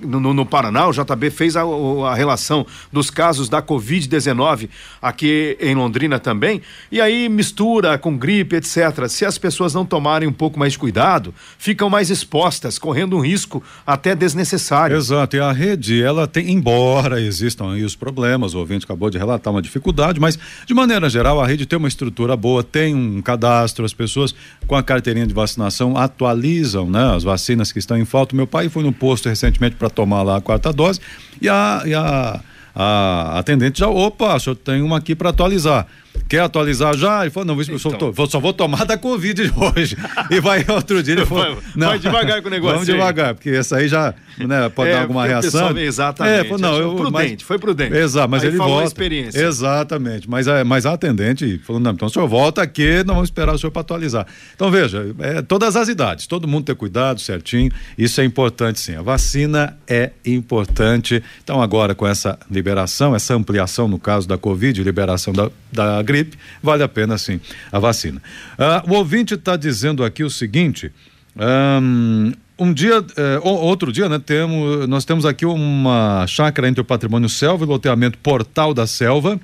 no, 0.00 0.32
no, 0.32 0.46
Paraná, 0.46 0.88
o 0.88 0.92
JB 0.92 1.30
fez 1.30 1.56
a, 1.56 1.62
a 1.62 2.14
relação 2.14 2.66
dos 2.90 3.10
casos 3.10 3.48
da 3.48 3.60
Covid-19 3.60 4.68
aqui 5.00 5.56
em 5.60 5.74
Londrina 5.74 6.18
também, 6.18 6.62
e 6.90 7.00
aí 7.00 7.28
mistura 7.28 7.98
com 7.98 8.16
gripe, 8.16 8.56
etc. 8.56 9.06
Se 9.08 9.24
as 9.24 9.36
pessoas 9.36 9.74
não 9.74 9.84
tomarem 9.84 10.28
um 10.28 10.32
pouco 10.32 10.58
mais 10.58 10.72
de 10.72 10.78
cuidado, 10.78 11.34
ficam 11.58 11.90
mais 11.90 12.10
expostas, 12.10 12.78
correndo 12.78 13.16
um 13.16 13.20
risco 13.20 13.62
até 13.86 14.14
desnecessário. 14.14 14.96
Exato, 14.96 15.36
e 15.36 15.40
a 15.40 15.52
rede, 15.52 16.02
ela 16.02 16.26
tem, 16.26 16.50
embora 16.50 17.20
existam 17.20 17.72
aí 17.72 17.84
os 17.84 17.94
problemas, 17.94 18.54
o 18.54 18.58
ouvinte 18.58 18.84
acabou 18.84 19.10
de 19.10 19.18
relatar 19.18 19.52
uma 19.52 19.62
dificuldade, 19.62 20.18
mas 20.18 20.38
de 20.66 20.72
maneira 20.72 21.08
geral 21.10 21.40
a 21.40 21.46
rede 21.46 21.66
tem 21.66 21.78
uma 21.78 21.88
estrutura 21.88 22.36
boa, 22.36 22.62
tem 22.62 22.94
um 22.94 23.20
cadastro, 23.20 23.84
as 23.84 23.92
pessoas 23.92 24.34
com 24.66 24.74
a 24.74 24.82
carteirinha 24.82 25.26
de 25.26 25.34
vacinação 25.34 25.96
atualizam 25.96 26.85
né? 26.90 27.14
As 27.14 27.22
vacinas 27.22 27.72
que 27.72 27.78
estão 27.78 27.96
em 27.96 28.04
falta. 28.04 28.34
Meu 28.34 28.46
pai 28.46 28.68
foi 28.68 28.82
no 28.82 28.92
posto 28.92 29.28
recentemente 29.28 29.76
para 29.76 29.90
tomar 29.90 30.22
lá 30.22 30.36
a 30.36 30.40
quarta 30.40 30.72
dose 30.72 31.00
e 31.40 31.48
a, 31.48 31.82
e 31.84 31.94
a, 31.94 32.40
a 32.74 33.38
atendente 33.38 33.80
já, 33.80 33.88
opa, 33.88 34.34
o 34.34 34.40
senhor 34.40 34.56
tem 34.56 34.82
uma 34.82 34.98
aqui 34.98 35.14
para 35.14 35.30
atualizar. 35.30 35.86
Quer 36.28 36.40
atualizar 36.40 36.96
já? 36.96 37.22
Ele 37.22 37.30
falou, 37.30 37.46
não, 37.54 37.62
então. 37.62 37.78
só, 37.78 38.26
só 38.26 38.40
vou 38.40 38.52
tomar 38.52 38.84
da 38.84 38.98
Covid 38.98 39.52
hoje. 39.56 39.96
e 40.30 40.40
vai 40.40 40.64
outro 40.68 41.02
dia. 41.02 41.14
Ele 41.14 41.26
falou, 41.26 41.54
vai, 41.54 41.62
não, 41.74 41.88
vai 41.88 41.98
devagar 41.98 42.42
com 42.42 42.48
o 42.48 42.50
negócio. 42.50 42.74
Vamos 42.74 42.86
devagar, 42.86 43.34
porque 43.34 43.50
essa 43.50 43.76
aí 43.76 43.88
já 43.88 44.14
né, 44.38 44.68
pode 44.68 44.90
é, 44.90 44.94
dar 44.94 45.02
alguma 45.02 45.26
reação. 45.26 45.50
Pessoal, 45.50 45.78
exatamente. 45.78 46.34
É, 46.34 46.44
falou, 46.44 46.58
não, 46.58 46.76
eu, 46.76 46.94
prudente, 46.94 47.12
mas, 47.12 47.42
foi 47.42 47.58
prudente. 47.58 47.96
Exato, 47.96 48.28
mas 48.28 48.42
aí 48.42 48.48
ele 48.48 48.56
volta. 48.56 48.86
Experiência. 48.86 49.40
Exatamente. 49.40 50.28
Mas, 50.28 50.46
é, 50.46 50.64
mas 50.64 50.86
a 50.86 50.92
atendente 50.92 51.58
falou, 51.64 51.80
não, 51.80 51.92
então 51.92 52.08
o 52.08 52.10
senhor 52.10 52.26
volta 52.26 52.62
aqui, 52.62 53.04
não 53.04 53.14
vamos 53.14 53.28
esperar 53.28 53.54
o 53.54 53.58
senhor 53.58 53.70
para 53.70 53.82
atualizar. 53.82 54.26
Então 54.54 54.70
veja, 54.70 55.14
é, 55.20 55.42
todas 55.42 55.76
as 55.76 55.88
idades, 55.88 56.26
todo 56.26 56.46
mundo 56.48 56.64
ter 56.64 56.74
cuidado 56.74 57.20
certinho, 57.20 57.70
isso 57.96 58.20
é 58.20 58.24
importante 58.24 58.80
sim. 58.80 58.96
A 58.96 59.02
vacina 59.02 59.76
é 59.86 60.10
importante. 60.24 61.22
Então 61.42 61.62
agora 61.62 61.94
com 61.94 62.06
essa 62.06 62.38
liberação, 62.50 63.14
essa 63.14 63.34
ampliação 63.34 63.88
no 63.88 63.98
caso 63.98 64.28
da 64.28 64.36
Covid, 64.36 64.82
liberação 64.82 65.32
da, 65.32 65.50
da 65.72 66.02
gripe, 66.06 66.38
vale 66.62 66.82
a 66.82 66.88
pena 66.88 67.18
sim 67.18 67.40
a 67.70 67.78
vacina. 67.78 68.22
Uh, 68.58 68.92
o 68.92 68.94
ouvinte 68.94 69.34
está 69.34 69.56
dizendo 69.56 70.04
aqui 70.04 70.24
o 70.24 70.30
seguinte. 70.30 70.92
Um, 71.36 72.32
um 72.58 72.72
dia, 72.72 73.04
eh, 73.16 73.38
outro 73.42 73.92
dia, 73.92 74.08
né, 74.08 74.18
temos, 74.18 74.88
nós 74.88 75.04
temos 75.04 75.26
aqui 75.26 75.44
uma 75.44 76.26
chácara 76.26 76.66
entre 76.66 76.80
o 76.80 76.84
patrimônio 76.84 77.28
selva 77.28 77.64
e 77.64 77.66
o 77.66 77.70
loteamento 77.70 78.16
Portal 78.18 78.72
da 78.72 78.86
Selva. 78.86 79.38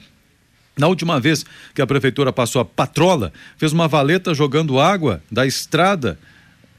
Na 0.79 0.87
última 0.87 1.21
vez 1.21 1.45
que 1.75 1.83
a 1.83 1.87
prefeitura 1.87 2.33
passou 2.33 2.63
a 2.63 2.65
patrola, 2.65 3.31
fez 3.59 3.73
uma 3.73 3.87
valeta 3.87 4.33
jogando 4.33 4.81
água 4.81 5.23
da 5.31 5.47
estrada, 5.47 6.19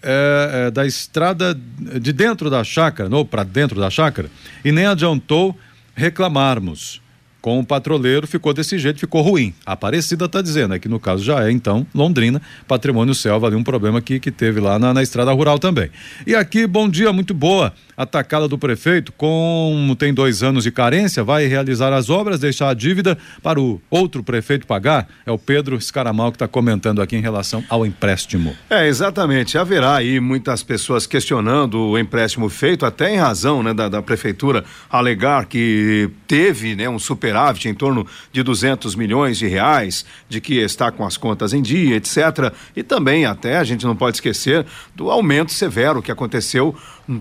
eh, 0.02 0.50
eh, 0.68 0.72
da 0.72 0.88
estrada 0.88 1.54
de 1.54 2.12
dentro 2.12 2.50
da 2.50 2.64
chácara, 2.64 3.16
ou 3.16 3.24
para 3.24 3.44
dentro 3.44 3.80
da 3.80 3.92
chácara, 3.92 4.28
e 4.66 4.72
nem 4.72 4.88
adiantou 4.88 5.56
reclamarmos 5.96 7.00
com 7.44 7.60
o 7.60 7.66
patroleiro 7.66 8.26
ficou 8.26 8.54
desse 8.54 8.80
jeito, 8.80 9.02
ficou 9.02 9.22
ruim. 9.22 9.54
A 9.66 9.74
Aparecida 9.74 10.24
está 10.24 10.42
dizendo, 10.42 10.76
é 10.76 10.80
que 10.80 10.88
no 10.88 10.98
caso 10.98 11.22
já 11.22 11.46
é, 11.46 11.52
então, 11.52 11.86
Londrina, 11.94 12.42
Patrimônio 12.66 13.14
Selva, 13.14 13.48
ali 13.48 13.56
um 13.58 13.64
problema 13.66 14.02
que, 14.02 14.18
que 14.18 14.32
teve 14.32 14.62
lá 14.62 14.80
na, 14.80 14.94
na 14.94 15.04
estrada 15.04 15.30
rural 15.34 15.60
também. 15.60 15.90
E 16.26 16.34
aqui, 16.34 16.66
bom 16.66 16.88
dia, 16.88 17.12
muito 17.12 17.34
boa 17.34 17.74
atacada 17.96 18.48
do 18.48 18.58
prefeito, 18.58 19.12
como 19.14 19.96
tem 19.96 20.14
dois 20.14 20.44
anos 20.44 20.64
de 20.64 20.72
carência, 20.72 21.24
vai 21.24 21.46
realizar 21.46 21.94
as 21.94 22.10
obras, 22.10 22.40
deixar 22.40 22.70
a 22.70 22.74
dívida 22.74 23.18
para 23.42 23.60
o 23.60 23.82
outro 23.90 24.24
prefeito 24.24 24.66
pagar? 24.66 25.08
É 25.26 25.32
o 25.32 25.38
Pedro 25.38 25.76
Escaramal 25.76 26.32
que 26.32 26.36
está 26.36 26.48
comentando 26.48 27.02
aqui 27.02 27.16
em 27.16 27.22
relação 27.22 27.64
ao 27.70 27.86
empréstimo. 27.86 28.56
É, 28.70 28.88
exatamente. 28.88 29.58
Haverá 29.58 29.98
aí 29.98 30.20
muitas 30.20 30.64
pessoas 30.64 31.06
questionando 31.06 31.80
o 31.80 31.98
empréstimo 31.98 32.50
feito, 32.50 32.86
até 32.86 33.14
em 33.14 33.18
razão 33.18 33.62
né, 33.64 33.74
da, 33.74 33.90
da 33.90 34.02
prefeitura 34.02 34.64
alegar 34.90 35.46
que 35.46 36.10
teve 36.28 36.76
né, 36.76 36.90
um 36.90 37.00
superávit 37.00 37.68
em 37.68 37.74
torno 37.74 38.06
de 38.32 38.42
200 38.44 38.96
milhões 38.96 39.38
de 39.38 39.48
reais, 39.48 40.06
de 40.28 40.42
que 40.42 40.56
está 40.56 40.92
com 40.92 41.06
as 41.06 41.18
contas 41.18 41.54
em 41.54 41.62
dia, 41.62 41.96
etc. 41.96 42.54
E 42.76 42.84
também 42.84 43.26
até 43.26 43.58
a 43.58 43.64
gente 43.64 43.86
não 43.86 43.96
pode 43.96 44.18
esquecer 44.18 44.66
do 44.96 45.10
aumento 45.10 45.52
severo 45.52 46.02
que 46.02 46.12
aconteceu 46.12 46.76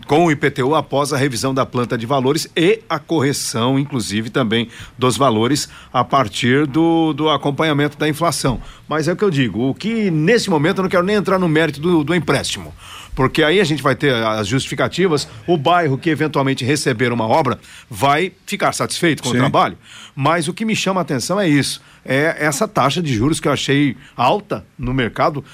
com 0.06 0.26
o 0.26 0.30
IPTU 0.30 0.74
após 0.74 1.12
a 1.12 1.16
revisão 1.16 1.52
da 1.52 1.66
planta 1.66 1.98
de 1.98 2.06
valores 2.06 2.48
e 2.56 2.80
a 2.88 2.98
correção, 2.98 3.78
inclusive, 3.78 4.30
também 4.30 4.68
dos 4.96 5.16
valores 5.16 5.68
a 5.92 6.04
partir 6.04 6.66
do, 6.66 7.12
do 7.12 7.28
acompanhamento 7.28 7.98
da 7.98 8.08
inflação. 8.08 8.60
Mas 8.88 9.08
é 9.08 9.12
o 9.12 9.16
que 9.16 9.24
eu 9.24 9.30
digo, 9.30 9.68
o 9.68 9.74
que 9.74 10.10
nesse 10.10 10.48
momento 10.50 10.78
eu 10.78 10.82
não 10.82 10.90
quero 10.90 11.04
nem 11.04 11.16
entrar 11.16 11.38
no 11.38 11.48
mérito 11.48 11.80
do, 11.80 12.04
do 12.04 12.14
empréstimo 12.14 12.72
porque 13.14 13.42
aí 13.42 13.60
a 13.60 13.64
gente 13.64 13.82
vai 13.82 13.94
ter 13.94 14.14
as 14.14 14.48
justificativas, 14.48 15.28
o 15.46 15.56
bairro 15.56 15.98
que 15.98 16.10
eventualmente 16.10 16.64
receber 16.64 17.12
uma 17.12 17.26
obra 17.26 17.58
vai 17.88 18.32
ficar 18.46 18.72
satisfeito 18.72 19.22
com 19.22 19.30
Sim. 19.30 19.36
o 19.36 19.38
trabalho, 19.38 19.76
mas 20.14 20.48
o 20.48 20.52
que 20.54 20.64
me 20.64 20.74
chama 20.74 21.00
a 21.00 21.02
atenção 21.02 21.38
é 21.38 21.48
isso, 21.48 21.82
é 22.04 22.36
essa 22.38 22.66
taxa 22.66 23.02
de 23.02 23.12
juros 23.14 23.38
que 23.38 23.48
eu 23.48 23.52
achei 23.52 23.96
alta 24.16 24.64
no 24.78 24.94
mercado, 24.94 25.44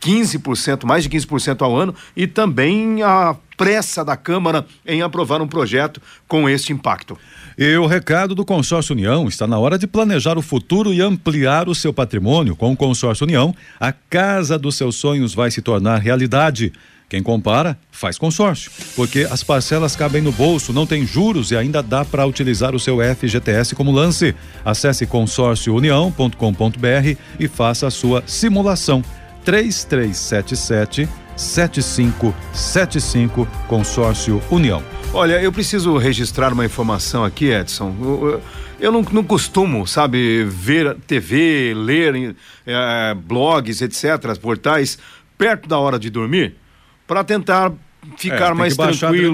15%, 0.00 0.84
mais 0.84 1.02
de 1.02 1.10
15% 1.10 1.62
ao 1.62 1.76
ano, 1.76 1.94
e 2.16 2.26
também 2.26 3.02
a 3.02 3.36
pressa 3.56 4.04
da 4.04 4.16
Câmara 4.16 4.66
em 4.86 5.02
aprovar 5.02 5.40
um 5.40 5.48
projeto 5.48 6.00
com 6.28 6.48
este 6.48 6.72
impacto. 6.72 7.18
E 7.58 7.76
o 7.76 7.86
recado 7.86 8.34
do 8.34 8.44
Consórcio 8.44 8.94
União 8.94 9.26
está 9.26 9.46
na 9.46 9.58
hora 9.58 9.78
de 9.78 9.86
planejar 9.86 10.36
o 10.36 10.42
futuro 10.42 10.92
e 10.92 11.00
ampliar 11.00 11.68
o 11.68 11.74
seu 11.74 11.92
patrimônio. 11.92 12.54
Com 12.54 12.72
o 12.72 12.76
Consórcio 12.76 13.24
União, 13.24 13.54
a 13.80 13.92
casa 13.92 14.58
dos 14.58 14.76
seus 14.76 14.96
sonhos 14.96 15.34
vai 15.34 15.50
se 15.50 15.62
tornar 15.62 15.98
realidade. 15.98 16.72
Quem 17.08 17.22
compara, 17.22 17.78
faz 17.90 18.18
consórcio, 18.18 18.70
porque 18.96 19.28
as 19.30 19.44
parcelas 19.44 19.94
cabem 19.94 20.20
no 20.20 20.32
bolso, 20.32 20.72
não 20.72 20.84
tem 20.84 21.06
juros 21.06 21.52
e 21.52 21.56
ainda 21.56 21.80
dá 21.80 22.04
para 22.04 22.26
utilizar 22.26 22.74
o 22.74 22.80
seu 22.80 22.98
FGTS 22.98 23.76
como 23.76 23.92
lance. 23.92 24.34
Acesse 24.64 25.06
consórciounião.com.br 25.06 27.16
e 27.38 27.46
faça 27.46 27.86
a 27.86 27.92
sua 27.92 28.24
simulação. 28.26 29.04
3377 29.46 31.08
7575 31.36 33.46
Consórcio 33.68 34.42
União. 34.50 34.82
Olha, 35.14 35.40
eu 35.40 35.52
preciso 35.52 35.96
registrar 35.96 36.52
uma 36.52 36.64
informação 36.64 37.24
aqui, 37.24 37.44
Edson. 37.46 37.94
Eu, 38.00 38.42
eu 38.80 38.90
não, 38.90 39.02
não, 39.12 39.22
costumo, 39.22 39.86
sabe, 39.86 40.42
ver 40.44 40.96
TV, 41.06 41.72
ler 41.76 42.34
é, 42.66 43.14
blogs, 43.14 43.80
etc., 43.80 44.36
portais, 44.40 44.98
perto 45.38 45.68
da 45.68 45.78
hora 45.78 45.96
de 45.98 46.10
dormir, 46.10 46.56
para 47.06 47.22
tentar 47.22 47.72
ficar 48.18 48.50
é, 48.50 48.54
mais 48.54 48.76
tranquilo. 48.76 49.32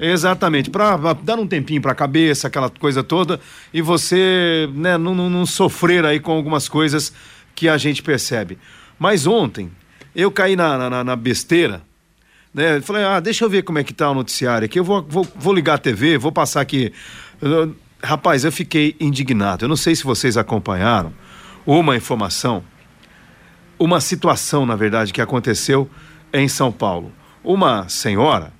Exatamente, 0.00 0.70
para 0.70 1.14
dar 1.14 1.38
um 1.38 1.46
tempinho 1.46 1.80
para 1.80 1.92
a 1.92 1.96
cabeça, 1.96 2.48
aquela 2.48 2.68
coisa 2.68 3.02
toda, 3.02 3.40
e 3.72 3.80
você 3.80 4.68
né, 4.74 4.98
não, 4.98 5.14
não, 5.14 5.30
não 5.30 5.46
sofrer 5.46 6.04
aí 6.04 6.20
com 6.20 6.32
algumas 6.32 6.68
coisas 6.68 7.14
que 7.54 7.66
a 7.68 7.78
gente 7.78 8.02
percebe. 8.02 8.58
Mas 9.04 9.26
ontem, 9.26 9.70
eu 10.16 10.30
caí 10.30 10.56
na, 10.56 10.88
na, 10.88 11.04
na 11.04 11.14
besteira, 11.14 11.82
né? 12.54 12.80
Falei, 12.80 13.04
ah, 13.04 13.20
deixa 13.20 13.44
eu 13.44 13.50
ver 13.50 13.62
como 13.62 13.78
é 13.78 13.84
que 13.84 13.92
tá 13.92 14.10
o 14.10 14.14
noticiário 14.14 14.64
aqui. 14.64 14.78
Eu 14.78 14.84
vou, 14.84 15.02
vou, 15.02 15.28
vou 15.36 15.52
ligar 15.52 15.74
a 15.74 15.78
TV, 15.78 16.16
vou 16.16 16.32
passar 16.32 16.62
aqui. 16.62 16.90
Rapaz, 18.02 18.46
eu 18.46 18.50
fiquei 18.50 18.96
indignado. 18.98 19.66
Eu 19.66 19.68
não 19.68 19.76
sei 19.76 19.94
se 19.94 20.04
vocês 20.04 20.38
acompanharam 20.38 21.12
uma 21.66 21.94
informação, 21.94 22.64
uma 23.78 24.00
situação, 24.00 24.64
na 24.64 24.74
verdade, 24.74 25.12
que 25.12 25.20
aconteceu 25.20 25.86
em 26.32 26.48
São 26.48 26.72
Paulo. 26.72 27.12
Uma 27.44 27.86
senhora 27.90 28.54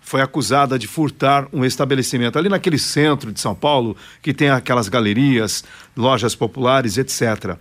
foi 0.00 0.20
acusada 0.20 0.78
de 0.78 0.86
furtar 0.86 1.48
um 1.52 1.64
estabelecimento 1.64 2.38
ali 2.38 2.48
naquele 2.48 2.78
centro 2.78 3.32
de 3.32 3.40
São 3.40 3.56
Paulo 3.56 3.96
que 4.22 4.32
tem 4.32 4.50
aquelas 4.50 4.88
galerias, 4.88 5.64
lojas 5.96 6.36
populares, 6.36 6.96
etc. 6.96 7.58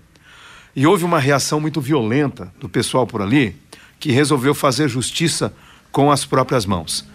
E 0.75 0.87
houve 0.87 1.03
uma 1.03 1.19
reação 1.19 1.59
muito 1.59 1.81
violenta 1.81 2.53
do 2.59 2.69
pessoal 2.69 3.05
por 3.05 3.21
ali, 3.21 3.55
que 3.99 4.11
resolveu 4.11 4.55
fazer 4.55 4.87
justiça 4.87 5.53
com 5.91 6.11
as 6.11 6.25
próprias 6.25 6.65
mãos. 6.65 7.05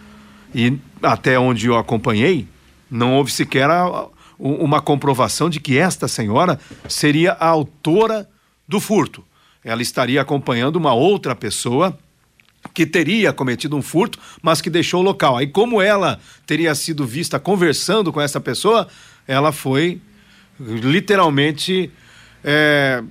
E 0.54 0.78
até 1.02 1.38
onde 1.38 1.66
eu 1.66 1.76
acompanhei, 1.76 2.46
não 2.90 3.14
houve 3.14 3.32
sequer 3.32 3.68
a, 3.68 4.06
uma 4.38 4.80
comprovação 4.80 5.48
de 5.48 5.58
que 5.58 5.78
esta 5.78 6.06
senhora 6.06 6.60
seria 6.88 7.32
a 7.32 7.46
autora 7.48 8.28
do 8.68 8.78
furto. 8.80 9.25
Ela 9.64 9.82
estaria 9.82 10.20
acompanhando 10.20 10.76
uma 10.76 10.94
outra 10.94 11.34
pessoa 11.34 11.98
que 12.75 12.84
teria 12.84 13.32
cometido 13.32 13.76
um 13.76 13.82
furto, 13.82 14.18
mas 14.42 14.60
que 14.60 14.68
deixou 14.68 15.00
o 15.00 15.04
local. 15.04 15.36
Aí, 15.36 15.46
como 15.46 15.80
ela 15.80 16.20
teria 16.44 16.75
sido 16.75 17.06
vista 17.06 17.38
conversando 17.38 18.12
com 18.12 18.20
essa 18.20 18.40
pessoa, 18.40 18.88
ela 19.26 19.52
foi 19.52 20.00
literalmente 20.58 21.90
é, 22.44 23.02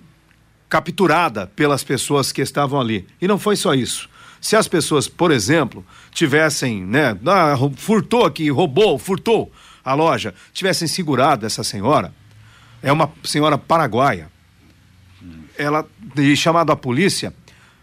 capturada 0.69 1.47
pelas 1.47 1.83
pessoas 1.83 2.31
que 2.31 2.41
estavam 2.41 2.79
ali. 2.79 3.07
E 3.21 3.27
não 3.27 3.37
foi 3.37 3.55
só 3.55 3.73
isso. 3.73 4.09
Se 4.41 4.55
as 4.55 4.67
pessoas, 4.67 5.07
por 5.07 5.31
exemplo, 5.31 5.85
tivessem, 6.11 6.85
né, 6.85 7.17
ah, 7.25 7.55
furtou 7.75 8.25
aqui, 8.25 8.49
roubou, 8.49 8.99
furtou 8.99 9.51
a 9.83 9.93
loja, 9.93 10.33
tivessem 10.53 10.87
segurado 10.87 11.45
essa 11.45 11.63
senhora, 11.63 12.13
é 12.81 12.91
uma 12.91 13.11
senhora 13.23 13.57
paraguaia, 13.57 14.29
ela 15.57 15.87
e 16.15 16.35
chamado 16.35 16.71
a 16.71 16.75
polícia, 16.75 17.33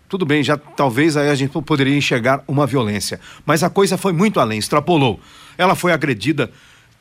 tudo 0.09 0.27
bem, 0.27 0.43
já 0.43 0.57
talvez 0.57 1.17
aí 1.17 1.31
a 1.31 1.35
gente 1.35 1.51
poderia 1.63 1.97
enxergar 1.97 2.45
uma 2.47 2.67
violência. 2.67 3.19
Mas 3.47 3.63
a 3.63 3.71
coisa 3.71 3.97
foi 3.97 4.13
muito 4.13 4.39
além, 4.39 4.59
extrapolou. 4.59 5.19
Ela 5.57 5.75
foi 5.75 5.91
agredida, 5.91 6.51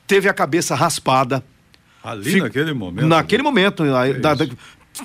teve 0.07 0.29
a 0.29 0.33
cabeça 0.33 0.75
raspada. 0.75 1.43
Ali 2.01 2.39
naquele 2.39 2.73
momento? 2.73 3.07
Naquele 3.07 3.43
momento. 3.43 3.83
É 3.83 4.13
da, 4.13 4.33
da, 4.33 4.47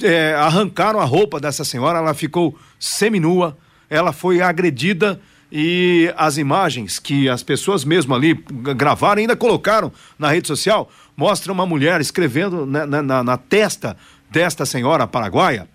é, 0.02 0.34
arrancaram 0.34 1.00
a 1.00 1.04
roupa 1.04 1.40
dessa 1.40 1.64
senhora, 1.64 1.98
ela 1.98 2.14
ficou 2.14 2.58
seminua, 2.78 3.56
ela 3.88 4.12
foi 4.12 4.40
agredida 4.40 5.20
e 5.50 6.12
as 6.16 6.38
imagens 6.38 6.98
que 6.98 7.28
as 7.28 7.42
pessoas 7.42 7.84
mesmo 7.84 8.14
ali 8.14 8.34
gravaram, 8.76 9.20
ainda 9.20 9.36
colocaram 9.36 9.92
na 10.18 10.30
rede 10.30 10.48
social, 10.48 10.90
mostram 11.16 11.54
uma 11.54 11.64
mulher 11.66 12.00
escrevendo 12.00 12.66
na, 12.66 12.86
na, 12.86 13.22
na 13.22 13.36
testa 13.36 13.96
desta 14.30 14.66
senhora 14.66 15.06
paraguaia, 15.06 15.68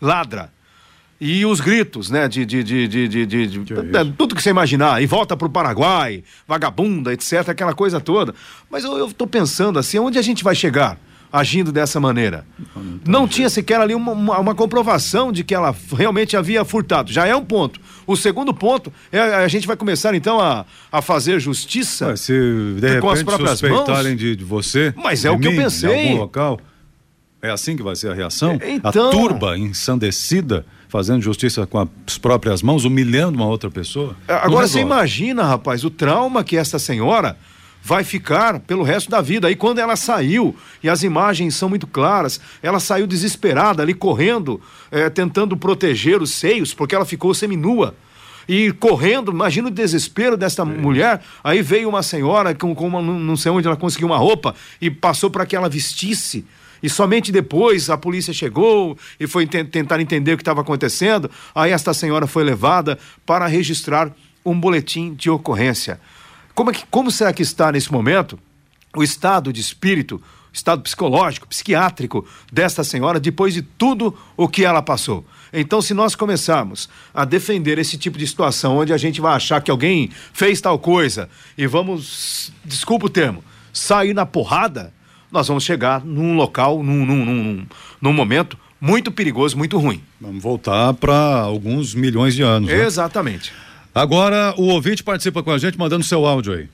ladra. 0.00 0.50
E 1.20 1.44
os 1.44 1.60
gritos, 1.60 2.08
né, 2.08 2.26
de, 2.26 2.46
de, 2.46 2.64
de, 2.64 2.88
de, 2.88 3.08
de, 3.08 3.26
de, 3.26 3.46
de 3.46 3.60
que 3.60 3.74
é 3.74 4.04
tudo 4.16 4.34
que 4.34 4.42
você 4.42 4.48
imaginar, 4.48 5.02
e 5.02 5.06
volta 5.06 5.36
pro 5.36 5.50
Paraguai, 5.50 6.24
vagabunda, 6.48 7.12
etc, 7.12 7.50
aquela 7.50 7.74
coisa 7.74 8.00
toda. 8.00 8.34
Mas 8.70 8.84
eu, 8.84 8.96
eu 8.96 9.12
tô 9.12 9.26
pensando 9.26 9.78
assim, 9.78 9.98
onde 9.98 10.18
a 10.18 10.22
gente 10.22 10.42
vai 10.42 10.54
chegar? 10.54 10.98
Agindo 11.32 11.70
dessa 11.70 12.00
maneira. 12.00 12.44
Não, 13.06 13.28
tinha 13.28 13.48
sequer 13.48 13.80
ali 13.80 13.94
uma, 13.94 14.12
uma, 14.12 14.38
uma, 14.38 14.54
comprovação 14.54 15.30
de 15.30 15.44
que 15.44 15.54
ela 15.54 15.74
realmente 15.96 16.36
havia 16.36 16.64
furtado. 16.64 17.12
Já 17.12 17.26
é 17.26 17.34
um 17.34 17.44
ponto. 17.44 17.80
O 18.06 18.16
segundo 18.16 18.52
ponto 18.52 18.92
é 19.12 19.20
a 19.20 19.48
gente 19.48 19.66
vai 19.66 19.76
começar 19.76 20.14
então 20.14 20.40
a, 20.40 20.64
a 20.90 21.00
fazer 21.00 21.38
justiça 21.38 22.08
Mas 22.08 22.20
se 22.20 22.32
de 22.80 23.00
com 23.00 23.10
as 23.10 23.22
próprias 23.22 23.58
suspeitarem 23.58 24.16
de, 24.16 24.34
de, 24.34 24.44
você. 24.44 24.92
Mas 24.96 25.24
é 25.24 25.30
o 25.30 25.38
que 25.38 25.48
mim, 25.48 25.54
eu 25.54 25.62
pensei. 25.62 25.90
Em 25.90 26.08
algum 26.08 26.20
local. 26.22 26.60
É 27.42 27.50
assim 27.50 27.76
que 27.76 27.82
vai 27.82 27.96
ser 27.96 28.10
a 28.10 28.14
reação? 28.14 28.58
É, 28.60 28.72
então... 28.72 29.08
A 29.08 29.10
turba 29.10 29.56
ensandecida 29.56 30.66
fazendo 30.88 31.22
justiça 31.22 31.66
com 31.66 31.78
as 32.06 32.18
próprias 32.18 32.62
mãos, 32.62 32.84
humilhando 32.84 33.38
uma 33.38 33.46
outra 33.46 33.70
pessoa. 33.70 34.16
Agora 34.26 34.66
você 34.66 34.80
imagina, 34.80 35.44
rapaz, 35.44 35.84
o 35.84 35.90
trauma 35.90 36.42
que 36.42 36.56
essa 36.56 36.78
senhora 36.78 37.38
vai 37.82 38.04
ficar 38.04 38.60
pelo 38.60 38.82
resto 38.82 39.10
da 39.10 39.20
vida. 39.20 39.48
Aí 39.48 39.56
quando 39.56 39.78
ela 39.78 39.96
saiu, 39.96 40.54
e 40.82 40.88
as 40.88 41.02
imagens 41.02 41.54
são 41.54 41.68
muito 41.68 41.86
claras, 41.86 42.40
ela 42.62 42.80
saiu 42.80 43.06
desesperada 43.06 43.82
ali 43.82 43.94
correndo, 43.94 44.60
é, 44.90 45.08
tentando 45.08 45.56
proteger 45.56 46.22
os 46.22 46.32
seios, 46.32 46.74
porque 46.74 46.94
ela 46.94 47.04
ficou 47.04 47.32
seminua. 47.34 47.94
E 48.48 48.72
correndo, 48.72 49.30
imagina 49.30 49.68
o 49.68 49.70
desespero 49.70 50.36
desta 50.36 50.64
mulher. 50.64 51.22
Aí 51.44 51.62
veio 51.62 51.88
uma 51.88 52.02
senhora 52.02 52.54
com, 52.54 52.74
com 52.74 52.86
uma, 52.86 53.00
não 53.00 53.36
sei 53.36 53.52
onde 53.52 53.66
ela 53.66 53.76
conseguiu 53.76 54.08
uma 54.08 54.18
roupa 54.18 54.54
e 54.80 54.90
passou 54.90 55.30
para 55.30 55.46
que 55.46 55.54
ela 55.54 55.68
vestisse. 55.68 56.44
E 56.82 56.88
somente 56.88 57.30
depois 57.30 57.90
a 57.90 57.96
polícia 57.96 58.32
chegou 58.32 58.96
e 59.18 59.26
foi 59.26 59.46
tentar 59.46 60.00
entender 60.00 60.32
o 60.32 60.36
que 60.36 60.42
estava 60.42 60.62
acontecendo. 60.62 61.30
Aí 61.54 61.70
esta 61.70 61.92
senhora 61.92 62.26
foi 62.26 62.42
levada 62.42 62.98
para 63.24 63.46
registrar 63.46 64.10
um 64.44 64.58
boletim 64.58 65.14
de 65.14 65.30
ocorrência. 65.30 66.00
Como, 66.54 66.70
é 66.70 66.74
que, 66.74 66.84
como 66.90 67.10
será 67.10 67.32
que 67.32 67.42
está 67.42 67.72
nesse 67.72 67.92
momento 67.92 68.38
o 68.96 69.02
estado 69.02 69.52
de 69.52 69.60
espírito, 69.60 70.16
o 70.16 70.52
estado 70.52 70.82
psicológico, 70.82 71.46
psiquiátrico 71.46 72.26
desta 72.52 72.82
senhora 72.82 73.20
depois 73.20 73.54
de 73.54 73.62
tudo 73.62 74.16
o 74.36 74.48
que 74.48 74.64
ela 74.64 74.82
passou? 74.82 75.24
Então, 75.52 75.82
se 75.82 75.94
nós 75.94 76.14
começarmos 76.14 76.88
a 77.12 77.24
defender 77.24 77.78
esse 77.78 77.98
tipo 77.98 78.18
de 78.18 78.26
situação, 78.26 78.78
onde 78.78 78.92
a 78.92 78.96
gente 78.96 79.20
vai 79.20 79.34
achar 79.34 79.60
que 79.60 79.70
alguém 79.70 80.10
fez 80.32 80.60
tal 80.60 80.78
coisa 80.78 81.28
e 81.58 81.66
vamos, 81.66 82.52
desculpa 82.64 83.06
o 83.06 83.10
termo, 83.10 83.42
sair 83.72 84.14
na 84.14 84.24
porrada, 84.26 84.92
nós 85.30 85.48
vamos 85.48 85.64
chegar 85.64 86.04
num 86.04 86.36
local, 86.36 86.82
num, 86.82 87.04
num, 87.06 87.24
num, 87.24 87.66
num 88.00 88.12
momento 88.12 88.58
muito 88.80 89.12
perigoso, 89.12 89.58
muito 89.58 89.78
ruim. 89.78 90.02
Vamos 90.20 90.42
voltar 90.42 90.94
para 90.94 91.40
alguns 91.40 91.94
milhões 91.94 92.34
de 92.34 92.42
anos. 92.42 92.70
Né? 93.50 93.69
Agora 93.94 94.54
o 94.56 94.68
ouvinte 94.68 95.02
participa 95.02 95.42
com 95.42 95.50
a 95.50 95.58
gente 95.58 95.76
mandando 95.76 96.04
seu 96.04 96.24
áudio 96.24 96.52
aí. 96.52 96.68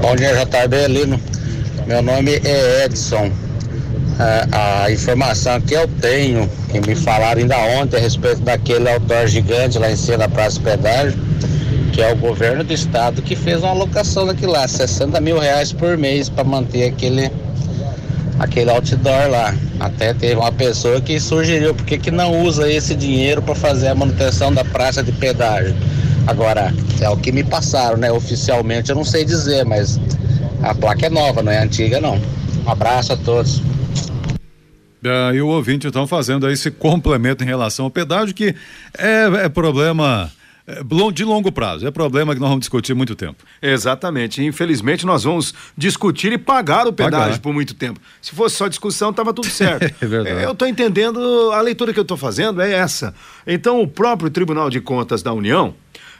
Bom 0.00 0.14
dia, 0.14 0.32
JB 0.34 0.88
Lino. 0.88 1.20
Meu 1.86 2.02
nome 2.02 2.40
é 2.44 2.84
Edson. 2.84 3.32
A, 4.18 4.84
a, 4.84 4.92
informação 4.92 5.58
que 5.62 5.72
eu 5.72 5.88
tenho, 5.88 6.50
que 6.70 6.78
me 6.80 6.94
falaram 6.94 7.40
ainda 7.40 7.56
ontem 7.80 7.96
a 7.96 8.00
respeito 8.00 8.42
daquele 8.42 8.90
autor 8.90 9.26
gigante 9.26 9.78
lá 9.78 9.90
em 9.90 9.96
cima 9.96 10.18
da 10.18 10.28
Praça 10.28 10.60
Pedágio, 10.60 11.18
que 11.94 12.02
é 12.02 12.12
o 12.12 12.16
governo 12.16 12.62
do 12.62 12.74
estado 12.74 13.22
que 13.22 13.34
fez 13.34 13.62
uma 13.62 13.70
alocação 13.70 14.26
daquilo 14.26 14.52
lá, 14.52 14.68
60 14.68 15.18
mil 15.22 15.38
reais 15.38 15.72
por 15.72 15.96
mês 15.96 16.28
para 16.28 16.44
manter 16.44 16.90
aquele 16.90 17.30
aquele 18.40 18.70
outdoor 18.70 19.28
lá. 19.30 19.54
Até 19.78 20.14
teve 20.14 20.34
uma 20.34 20.50
pessoa 20.50 21.00
que 21.00 21.20
sugeriu 21.20 21.74
por 21.74 21.84
que, 21.84 21.98
que 21.98 22.10
não 22.10 22.42
usa 22.42 22.68
esse 22.70 22.94
dinheiro 22.94 23.42
para 23.42 23.54
fazer 23.54 23.88
a 23.88 23.94
manutenção 23.94 24.52
da 24.52 24.64
praça 24.64 25.02
de 25.02 25.12
pedágio. 25.12 25.76
Agora, 26.26 26.74
é 27.00 27.08
o 27.08 27.16
que 27.16 27.30
me 27.30 27.44
passaram, 27.44 27.98
né? 27.98 28.10
Oficialmente 28.10 28.90
eu 28.90 28.96
não 28.96 29.04
sei 29.04 29.24
dizer, 29.24 29.64
mas 29.64 30.00
a 30.62 30.74
placa 30.74 31.06
é 31.06 31.10
nova, 31.10 31.42
não 31.42 31.52
é 31.52 31.62
antiga 31.62 32.00
não. 32.00 32.18
Um 32.66 32.70
abraço 32.70 33.12
a 33.12 33.16
todos. 33.16 33.62
É, 35.04 35.34
e 35.34 35.40
o 35.40 35.48
ouvinte 35.48 35.86
então 35.86 36.06
fazendo 36.06 36.50
esse 36.50 36.70
complemento 36.70 37.42
em 37.42 37.46
relação 37.46 37.86
ao 37.86 37.90
pedágio, 37.90 38.34
que 38.34 38.54
é, 38.98 39.44
é 39.44 39.48
problema 39.48 40.30
de 41.12 41.24
longo 41.24 41.50
prazo. 41.50 41.86
É 41.86 41.90
problema 41.90 42.34
que 42.34 42.40
nós 42.40 42.48
vamos 42.48 42.60
discutir 42.60 42.94
muito 42.94 43.14
tempo. 43.14 43.44
Exatamente. 43.60 44.44
Infelizmente, 44.44 45.04
nós 45.06 45.24
vamos 45.24 45.54
discutir 45.76 46.32
e 46.32 46.38
pagar 46.38 46.86
o 46.86 46.92
pedágio 46.92 47.26
pagar. 47.26 47.38
por 47.40 47.52
muito 47.52 47.74
tempo. 47.74 48.00
Se 48.20 48.34
fosse 48.34 48.56
só 48.56 48.68
discussão, 48.68 49.10
estava 49.10 49.32
tudo 49.32 49.48
certo. 49.48 49.84
é 50.00 50.06
verdade. 50.06 50.42
Eu 50.42 50.52
estou 50.52 50.68
entendendo, 50.68 51.50
a 51.52 51.60
leitura 51.60 51.92
que 51.92 51.98
eu 51.98 52.02
estou 52.02 52.16
fazendo 52.16 52.60
é 52.60 52.72
essa. 52.72 53.14
Então, 53.46 53.80
o 53.80 53.88
próprio 53.88 54.30
Tribunal 54.30 54.70
de 54.70 54.80
Contas 54.80 55.22
da 55.22 55.32
União, 55.32 55.74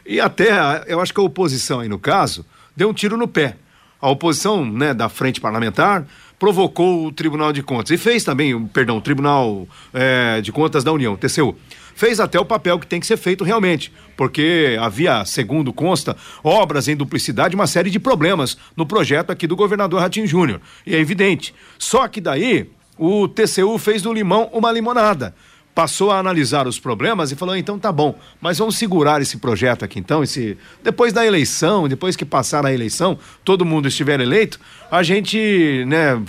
e 0.04 0.20
até, 0.20 0.50
eu 0.86 1.00
acho 1.00 1.12
que 1.12 1.20
a 1.20 1.22
oposição 1.22 1.80
aí 1.80 1.88
no 1.88 1.98
caso, 1.98 2.44
deu 2.76 2.88
um 2.88 2.94
tiro 2.94 3.16
no 3.16 3.28
pé. 3.28 3.56
A 4.00 4.08
oposição 4.08 4.64
né, 4.64 4.94
da 4.94 5.08
frente 5.08 5.40
parlamentar 5.40 6.06
provocou 6.38 7.06
o 7.06 7.12
Tribunal 7.12 7.52
de 7.52 7.62
Contas 7.62 7.90
e 7.90 7.98
fez 7.98 8.24
também, 8.24 8.66
perdão, 8.68 8.96
o 8.96 9.00
Tribunal 9.00 9.68
é, 9.92 10.40
de 10.40 10.50
Contas 10.50 10.82
da 10.82 10.90
União, 10.90 11.16
TCU 11.16 11.54
fez 12.00 12.18
até 12.18 12.40
o 12.40 12.46
papel 12.46 12.78
que 12.78 12.86
tem 12.86 12.98
que 12.98 13.06
ser 13.06 13.18
feito 13.18 13.44
realmente, 13.44 13.92
porque 14.16 14.74
havia, 14.80 15.22
segundo 15.26 15.70
consta, 15.70 16.16
obras 16.42 16.88
em 16.88 16.96
duplicidade, 16.96 17.54
uma 17.54 17.66
série 17.66 17.90
de 17.90 18.00
problemas 18.00 18.56
no 18.74 18.86
projeto 18.86 19.30
aqui 19.30 19.46
do 19.46 19.54
governador 19.54 20.00
Ratinho 20.00 20.26
Júnior. 20.26 20.62
E 20.86 20.96
é 20.96 20.98
evidente. 20.98 21.54
Só 21.78 22.08
que 22.08 22.18
daí 22.18 22.70
o 22.96 23.28
TCU 23.28 23.76
fez 23.76 24.00
do 24.00 24.14
limão 24.14 24.48
uma 24.50 24.72
limonada 24.72 25.34
passou 25.80 26.10
a 26.10 26.18
analisar 26.18 26.68
os 26.68 26.78
problemas 26.78 27.32
e 27.32 27.36
falou: 27.36 27.56
então 27.56 27.78
tá 27.78 27.90
bom, 27.90 28.14
mas 28.38 28.58
vamos 28.58 28.76
segurar 28.76 29.22
esse 29.22 29.38
projeto 29.38 29.82
aqui 29.82 29.98
então, 29.98 30.22
esse 30.22 30.58
depois 30.84 31.10
da 31.10 31.24
eleição, 31.24 31.88
depois 31.88 32.16
que 32.16 32.24
passar 32.26 32.66
a 32.66 32.72
eleição, 32.72 33.18
todo 33.42 33.64
mundo 33.64 33.88
estiver 33.88 34.20
eleito, 34.20 34.60
a 34.90 35.02
gente, 35.02 35.82
né, 35.86 36.20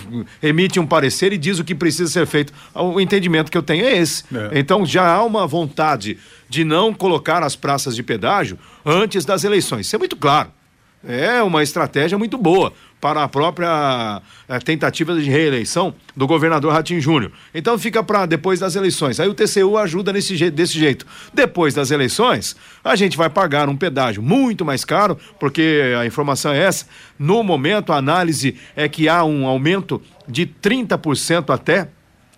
emite 0.42 0.80
um 0.80 0.86
parecer 0.86 1.34
e 1.34 1.36
diz 1.36 1.58
o 1.58 1.64
que 1.64 1.74
precisa 1.74 2.10
ser 2.10 2.26
feito. 2.26 2.50
O 2.74 2.98
entendimento 2.98 3.52
que 3.52 3.58
eu 3.58 3.62
tenho 3.62 3.84
é 3.84 3.98
esse. 3.98 4.24
É. 4.34 4.58
Então 4.58 4.86
já 4.86 5.06
há 5.06 5.22
uma 5.22 5.46
vontade 5.46 6.16
de 6.48 6.64
não 6.64 6.94
colocar 6.94 7.42
as 7.42 7.54
praças 7.54 7.94
de 7.94 8.02
pedágio 8.02 8.58
antes 8.86 9.22
das 9.26 9.44
eleições. 9.44 9.84
Isso 9.84 9.96
é 9.96 9.98
muito 9.98 10.16
claro. 10.16 10.50
É 11.06 11.42
uma 11.42 11.62
estratégia 11.62 12.16
muito 12.16 12.38
boa 12.38 12.72
para 13.00 13.24
a 13.24 13.28
própria 13.28 14.22
é, 14.48 14.58
tentativa 14.60 15.12
de 15.20 15.28
reeleição 15.28 15.92
do 16.14 16.24
governador 16.24 16.72
Ratinho 16.72 17.00
Júnior. 17.00 17.32
Então 17.52 17.76
fica 17.76 18.00
para 18.00 18.26
depois 18.26 18.60
das 18.60 18.76
eleições. 18.76 19.18
Aí 19.18 19.28
o 19.28 19.34
TCU 19.34 19.76
ajuda 19.76 20.12
nesse 20.12 20.50
desse 20.50 20.78
jeito. 20.78 21.04
Depois 21.34 21.74
das 21.74 21.90
eleições, 21.90 22.54
a 22.84 22.94
gente 22.94 23.16
vai 23.16 23.28
pagar 23.28 23.68
um 23.68 23.76
pedágio 23.76 24.22
muito 24.22 24.64
mais 24.64 24.84
caro, 24.84 25.18
porque 25.40 25.82
a 25.98 26.06
informação 26.06 26.52
é 26.52 26.58
essa. 26.58 26.86
No 27.18 27.42
momento, 27.42 27.92
a 27.92 27.96
análise 27.96 28.56
é 28.76 28.88
que 28.88 29.08
há 29.08 29.24
um 29.24 29.46
aumento 29.46 30.00
de 30.28 30.46
30% 30.46 31.52
até 31.52 31.88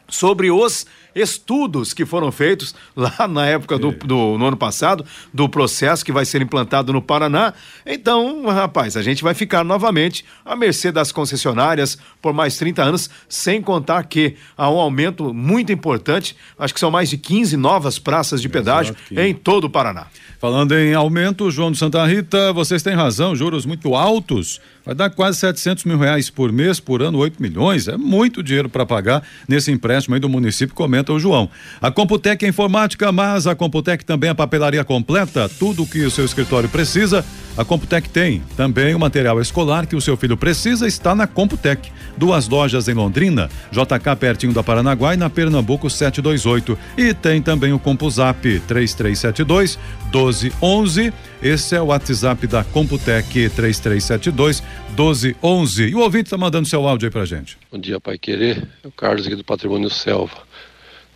sobre 0.09 0.51
os 0.51 0.87
estudos 1.15 1.95
que 1.95 2.05
foram 2.05 2.31
feitos 2.33 2.75
lá 2.97 3.29
na 3.29 3.47
época 3.47 3.79
do, 3.79 3.93
do 3.93 4.39
no 4.39 4.47
ano 4.47 4.57
passado, 4.57 5.05
do 5.33 5.49
processo 5.49 6.05
que 6.05 6.13
vai 6.13 6.25
ser 6.25 6.43
implantado 6.43 6.93
no 6.93 7.01
Paraná. 7.01 7.55
Então, 7.87 8.47
rapaz, 8.47 8.97
a 8.97 9.03
gente 9.03 9.23
vai 9.23 9.35
ficar 9.35 9.65
novamente 9.65 10.25
à 10.45 10.57
mercê 10.57 10.91
das 10.91 11.13
concessionárias 11.13 11.99
por 12.21 12.33
mais 12.33 12.57
30 12.57 12.83
anos, 12.83 13.11
sem 13.29 13.61
contar 13.61 14.03
que 14.05 14.37
há 14.57 14.71
um 14.71 14.79
aumento 14.79 15.33
muito 15.33 15.73
importante, 15.73 16.37
acho 16.59 16.73
que 16.73 16.81
são 16.81 16.91
mais 16.91 17.11
de 17.11 17.19
15 17.19 17.57
novas 17.57 17.99
praças 17.99 18.41
de 18.41 18.49
pedágio 18.49 18.97
em 19.11 19.35
todo 19.35 19.65
o 19.65 19.71
Paraná. 19.71 20.07
Falando 20.41 20.73
em 20.73 20.95
aumento, 20.95 21.51
João 21.51 21.73
de 21.73 21.79
Santa 21.79 22.05
Rita, 22.07 22.53
vocês 22.53 22.83
têm 22.83 22.95
razão, 22.95 23.35
juros 23.35 23.65
muito 23.65 23.95
altos, 23.95 24.61
vai 24.85 24.95
dar 24.95 25.11
quase 25.11 25.39
700 25.39 25.85
mil 25.85 25.99
reais 25.99 26.29
por 26.29 26.53
mês, 26.53 26.79
por 26.79 27.03
ano, 27.03 27.19
8 27.19 27.41
milhões, 27.41 27.89
é 27.89 27.97
muito 27.97 28.43
dinheiro 28.43 28.69
para 28.69 28.85
pagar 28.85 29.23
nesse 29.49 29.71
empréstimo 29.71 30.15
aí 30.15 30.21
do 30.21 30.29
município, 30.29 30.75
comenta 30.75 31.04
comenta 31.05 31.13
o 31.13 31.21
João. 31.21 31.49
A 31.81 31.91
Computec 31.91 32.45
é 32.45 32.49
informática, 32.49 33.13
mas 33.13 33.47
a 33.47 33.55
Computec 33.55 34.05
também 34.05 34.31
é 34.31 34.35
papelaria 34.35 34.83
completa. 34.85 35.49
Tudo 35.49 35.83
o 35.83 35.87
que 35.87 36.05
o 36.05 36.11
seu 36.11 36.25
escritório 36.25 36.69
precisa, 36.69 37.25
a 37.57 37.65
Computec 37.65 38.09
tem. 38.09 38.43
Também 38.57 38.95
o 38.95 38.99
material 38.99 39.41
escolar 39.41 39.87
que 39.87 39.95
o 39.95 40.01
seu 40.01 40.17
filho 40.17 40.37
precisa 40.37 40.87
está 40.87 41.15
na 41.15 41.27
Computec. 41.27 41.93
Duas 42.17 42.49
lojas 42.49 42.89
em 42.89 42.95
Londrina, 42.95 43.51
JK 43.71 44.17
pertinho 44.19 44.53
da 44.53 44.63
Paranaguá 44.63 45.15
e 45.15 45.17
na 45.17 45.29
Pernambuco 45.29 45.91
728. 45.91 46.79
E 46.97 47.13
tem 47.13 47.43
também 47.43 47.73
o 47.73 47.79
CompuZap 47.79 48.61
3372 48.67 49.79
1211. 50.05 51.13
Esse 51.43 51.77
é 51.77 51.81
o 51.81 51.87
WhatsApp 51.87 52.47
da 52.47 52.65
Computec 52.65 53.51
3372 53.51 54.63
1211. 54.97 55.89
E 55.89 55.95
o 55.95 56.01
ouvinte 56.01 56.25
está 56.25 56.39
mandando 56.39 56.69
seu 56.69 56.87
áudio 56.87 57.07
aí 57.07 57.13
pra 57.13 57.25
gente. 57.25 57.59
Bom 57.71 57.79
dia, 57.79 58.01
Pai 58.01 58.17
Querer. 58.17 58.67
É 58.83 58.89
o 58.89 58.93
Carlos 58.93 59.27
aqui 59.27 59.37
do 59.37 59.45
Patrimônio 59.45 59.91
Selva. 59.91 60.45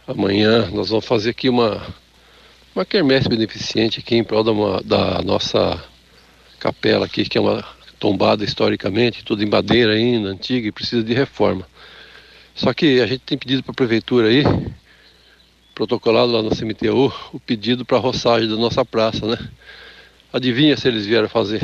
Amanhã 0.08 0.70
nós 0.70 0.88
vamos 0.88 1.04
fazer 1.04 1.28
aqui 1.28 1.50
uma, 1.50 1.86
uma 2.74 2.82
quermesse 2.82 3.28
beneficente 3.28 4.00
aqui 4.00 4.16
em 4.16 4.24
prol 4.24 4.42
da, 4.42 4.52
uma, 4.52 4.82
da 4.82 5.20
nossa 5.20 5.84
capela 6.58 7.04
aqui, 7.04 7.28
que 7.28 7.36
é 7.36 7.40
uma 7.42 7.62
tombada 8.00 8.42
historicamente, 8.42 9.22
tudo 9.22 9.44
em 9.44 9.46
madeira 9.46 9.92
ainda, 9.92 10.30
antiga 10.30 10.66
e 10.66 10.72
precisa 10.72 11.04
de 11.04 11.12
reforma. 11.12 11.68
Só 12.54 12.72
que 12.72 13.02
a 13.02 13.06
gente 13.06 13.20
tem 13.20 13.36
pedido 13.36 13.62
para 13.62 13.72
a 13.72 13.74
prefeitura 13.74 14.28
aí, 14.28 14.44
protocolado 15.74 16.32
lá 16.32 16.42
no 16.42 16.56
CMTU, 16.56 17.12
o 17.34 17.38
pedido 17.38 17.84
para 17.84 17.98
a 17.98 18.00
roçagem 18.00 18.48
da 18.48 18.56
nossa 18.56 18.82
praça, 18.86 19.26
né? 19.26 19.36
Adivinha 20.32 20.74
se 20.78 20.88
eles 20.88 21.04
vieram 21.04 21.28
fazer? 21.28 21.60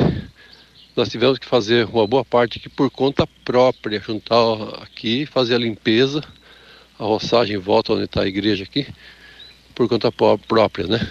Nós 0.95 1.09
tivemos 1.09 1.39
que 1.39 1.47
fazer 1.47 1.87
uma 1.87 2.05
boa 2.05 2.23
parte 2.23 2.59
aqui 2.59 2.69
por 2.69 2.91
conta 2.91 3.25
própria, 3.43 3.99
juntar 3.99 4.83
aqui, 4.83 5.25
fazer 5.25 5.55
a 5.55 5.57
limpeza, 5.57 6.21
a 6.99 7.03
roçagem 7.03 7.55
em 7.55 7.59
volta 7.59 7.93
onde 7.93 8.05
está 8.05 8.23
a 8.23 8.27
igreja 8.27 8.63
aqui, 8.63 8.87
por 9.73 9.87
conta 9.87 10.11
própria, 10.11 10.87
né? 10.87 11.07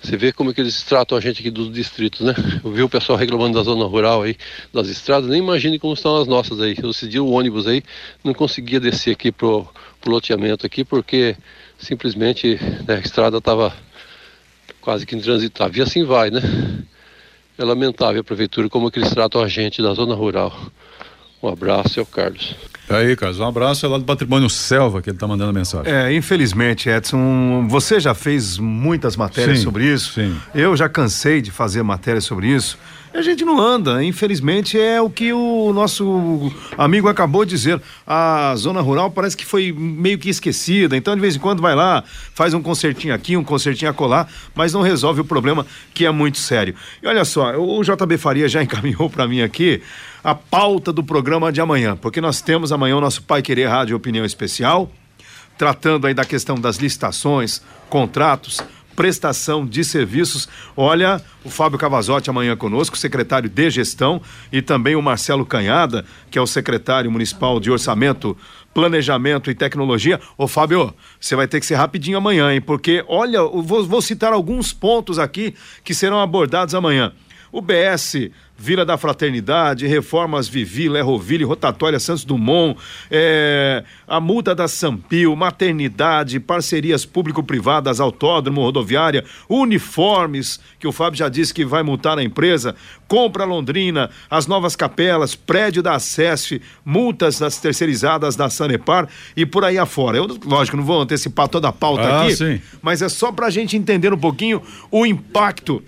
Você 0.00 0.16
vê 0.16 0.32
como 0.32 0.50
é 0.50 0.54
que 0.54 0.60
eles 0.60 0.80
tratam 0.82 1.18
a 1.18 1.20
gente 1.20 1.40
aqui 1.40 1.50
dos 1.50 1.72
distritos, 1.72 2.20
né? 2.20 2.32
Eu 2.62 2.70
vi 2.70 2.82
o 2.82 2.88
pessoal 2.88 3.18
reclamando 3.18 3.58
da 3.58 3.64
zona 3.64 3.84
rural 3.84 4.22
aí, 4.22 4.36
das 4.72 4.88
estradas, 4.88 5.28
nem 5.28 5.40
imagine 5.40 5.76
como 5.78 5.92
estão 5.92 6.16
as 6.16 6.28
nossas 6.28 6.60
aí. 6.60 6.76
Eu 6.78 6.88
decidi 6.88 7.18
o 7.18 7.28
ônibus 7.28 7.66
aí, 7.66 7.82
não 8.22 8.32
conseguia 8.32 8.78
descer 8.78 9.10
aqui 9.12 9.32
pro, 9.32 9.66
pro 10.00 10.12
loteamento 10.12 10.64
aqui, 10.64 10.84
porque 10.84 11.36
simplesmente 11.78 12.60
né, 12.86 12.94
a 12.94 13.00
estrada 13.00 13.38
estava 13.38 13.76
quase 14.80 15.04
que 15.04 15.16
intransitável. 15.16 15.80
E 15.80 15.82
assim 15.82 16.04
vai, 16.04 16.30
né? 16.30 16.40
É 17.58 17.64
lamentável 17.64 18.20
a 18.20 18.24
prefeitura 18.24 18.68
como 18.68 18.86
é 18.86 18.90
que 18.92 19.00
eles 19.00 19.10
tratam 19.10 19.42
a 19.42 19.48
gente 19.48 19.82
da 19.82 19.92
zona 19.94 20.14
rural. 20.14 20.56
Um 21.42 21.48
abraço, 21.48 21.98
é 21.98 22.02
o 22.02 22.06
Carlos. 22.06 22.54
Aí, 22.90 23.14
Carlos, 23.16 23.38
um 23.38 23.46
abraço 23.46 23.84
é 23.84 23.88
lá 23.88 23.98
do 23.98 24.04
Patrimônio 24.04 24.48
Selva 24.48 25.02
que 25.02 25.10
ele 25.10 25.16
está 25.16 25.26
mandando 25.26 25.52
mensagem. 25.52 25.92
É, 25.92 26.12
infelizmente, 26.14 26.88
Edson, 26.88 27.66
você 27.68 28.00
já 28.00 28.14
fez 28.14 28.56
muitas 28.56 29.16
matérias 29.16 29.58
Sim, 29.58 29.64
sobre 29.64 29.84
isso. 29.84 30.14
sim. 30.14 30.34
Eu 30.54 30.76
já 30.76 30.88
cansei 30.88 31.42
de 31.42 31.50
fazer 31.50 31.82
matérias 31.82 32.24
sobre 32.24 32.48
isso. 32.48 32.78
E 33.12 33.16
a 33.16 33.22
gente 33.22 33.44
não 33.44 33.58
anda, 33.58 34.04
infelizmente 34.04 34.78
é 34.78 35.00
o 35.00 35.08
que 35.08 35.32
o 35.32 35.72
nosso 35.72 36.52
amigo 36.76 37.08
acabou 37.08 37.44
de 37.44 37.50
dizer. 37.50 37.80
A 38.06 38.54
zona 38.56 38.80
rural 38.82 39.10
parece 39.10 39.36
que 39.36 39.46
foi 39.46 39.72
meio 39.72 40.18
que 40.18 40.28
esquecida, 40.28 40.94
então 40.96 41.14
de 41.14 41.20
vez 41.20 41.34
em 41.34 41.38
quando 41.38 41.62
vai 41.62 41.74
lá, 41.74 42.04
faz 42.34 42.52
um 42.52 42.60
concertinho 42.60 43.14
aqui, 43.14 43.36
um 43.36 43.44
concertinho 43.44 43.90
acolá, 43.90 44.26
mas 44.54 44.74
não 44.74 44.82
resolve 44.82 45.22
o 45.22 45.24
problema 45.24 45.66
que 45.94 46.04
é 46.04 46.10
muito 46.10 46.36
sério. 46.38 46.74
E 47.02 47.06
olha 47.06 47.24
só, 47.24 47.56
o 47.56 47.82
JB 47.82 48.18
Faria 48.18 48.46
já 48.48 48.62
encaminhou 48.62 49.08
para 49.08 49.26
mim 49.26 49.40
aqui 49.40 49.80
a 50.22 50.34
pauta 50.34 50.92
do 50.92 51.02
programa 51.02 51.52
de 51.52 51.60
amanhã, 51.60 51.96
porque 51.96 52.20
nós 52.20 52.40
temos 52.40 52.72
amanhã 52.72 52.96
o 52.96 53.00
nosso 53.00 53.22
Pai 53.22 53.42
Querer 53.42 53.66
Rádio 53.66 53.96
Opinião 53.96 54.24
Especial, 54.24 54.90
tratando 55.56 56.06
aí 56.06 56.14
da 56.14 56.24
questão 56.24 56.56
das 56.56 56.76
licitações, 56.76 57.62
contratos, 57.88 58.60
prestação 58.98 59.64
de 59.64 59.84
serviços. 59.84 60.48
Olha, 60.76 61.22
o 61.44 61.50
Fábio 61.50 61.78
Cavazotti 61.78 62.30
amanhã 62.30 62.56
conosco, 62.56 62.98
secretário 62.98 63.48
de 63.48 63.70
Gestão, 63.70 64.20
e 64.52 64.60
também 64.60 64.96
o 64.96 65.02
Marcelo 65.02 65.46
Canhada, 65.46 66.04
que 66.28 66.36
é 66.36 66.42
o 66.42 66.46
secretário 66.48 67.08
municipal 67.08 67.60
de 67.60 67.70
Orçamento, 67.70 68.36
Planejamento 68.74 69.52
e 69.52 69.54
Tecnologia. 69.54 70.20
Ô 70.36 70.48
Fábio, 70.48 70.92
você 71.20 71.36
vai 71.36 71.46
ter 71.46 71.60
que 71.60 71.66
ser 71.66 71.76
rapidinho 71.76 72.18
amanhã, 72.18 72.52
hein? 72.52 72.60
Porque, 72.60 73.04
olha, 73.06 73.40
vou, 73.42 73.86
vou 73.86 74.02
citar 74.02 74.32
alguns 74.32 74.72
pontos 74.72 75.16
aqui 75.16 75.54
que 75.84 75.94
serão 75.94 76.20
abordados 76.20 76.74
amanhã. 76.74 77.12
O 77.52 77.60
BS 77.60 78.30
Vila 78.60 78.84
da 78.84 78.98
Fraternidade, 78.98 79.86
Reformas 79.86 80.48
Vivi, 80.48 80.88
Lerroville, 80.88 81.44
Rotatória 81.44 82.00
Santos 82.00 82.24
Dumont, 82.24 82.76
é, 83.08 83.84
a 84.06 84.20
multa 84.20 84.52
da 84.52 84.66
Sampio, 84.66 85.36
maternidade, 85.36 86.40
parcerias 86.40 87.04
público-privadas, 87.06 88.00
autódromo, 88.00 88.60
rodoviária, 88.62 89.24
uniformes, 89.48 90.58
que 90.78 90.88
o 90.88 90.92
Fábio 90.92 91.18
já 91.18 91.28
disse 91.28 91.54
que 91.54 91.64
vai 91.64 91.84
multar 91.84 92.18
a 92.18 92.22
empresa, 92.22 92.74
compra 93.06 93.44
Londrina, 93.44 94.10
as 94.28 94.48
novas 94.48 94.74
capelas, 94.74 95.36
prédio 95.36 95.80
da 95.82 95.96
SESF, 96.00 96.60
multas 96.84 97.38
das 97.38 97.58
terceirizadas 97.58 98.34
da 98.34 98.50
Sanepar 98.50 99.08
e 99.36 99.46
por 99.46 99.64
aí 99.64 99.78
afora. 99.78 100.16
Eu, 100.16 100.26
lógico, 100.44 100.76
não 100.76 100.84
vou 100.84 101.00
antecipar 101.00 101.46
toda 101.46 101.68
a 101.68 101.72
pauta 101.72 102.02
Ah, 102.02 102.22
aqui, 102.22 102.34
sim. 102.36 102.60
mas 102.82 103.02
é 103.02 103.08
só 103.08 103.30
pra 103.30 103.50
gente 103.50 103.76
entender 103.76 104.12
um 104.12 104.18
pouquinho 104.18 104.60
o 104.90 105.06
impacto 105.06 105.80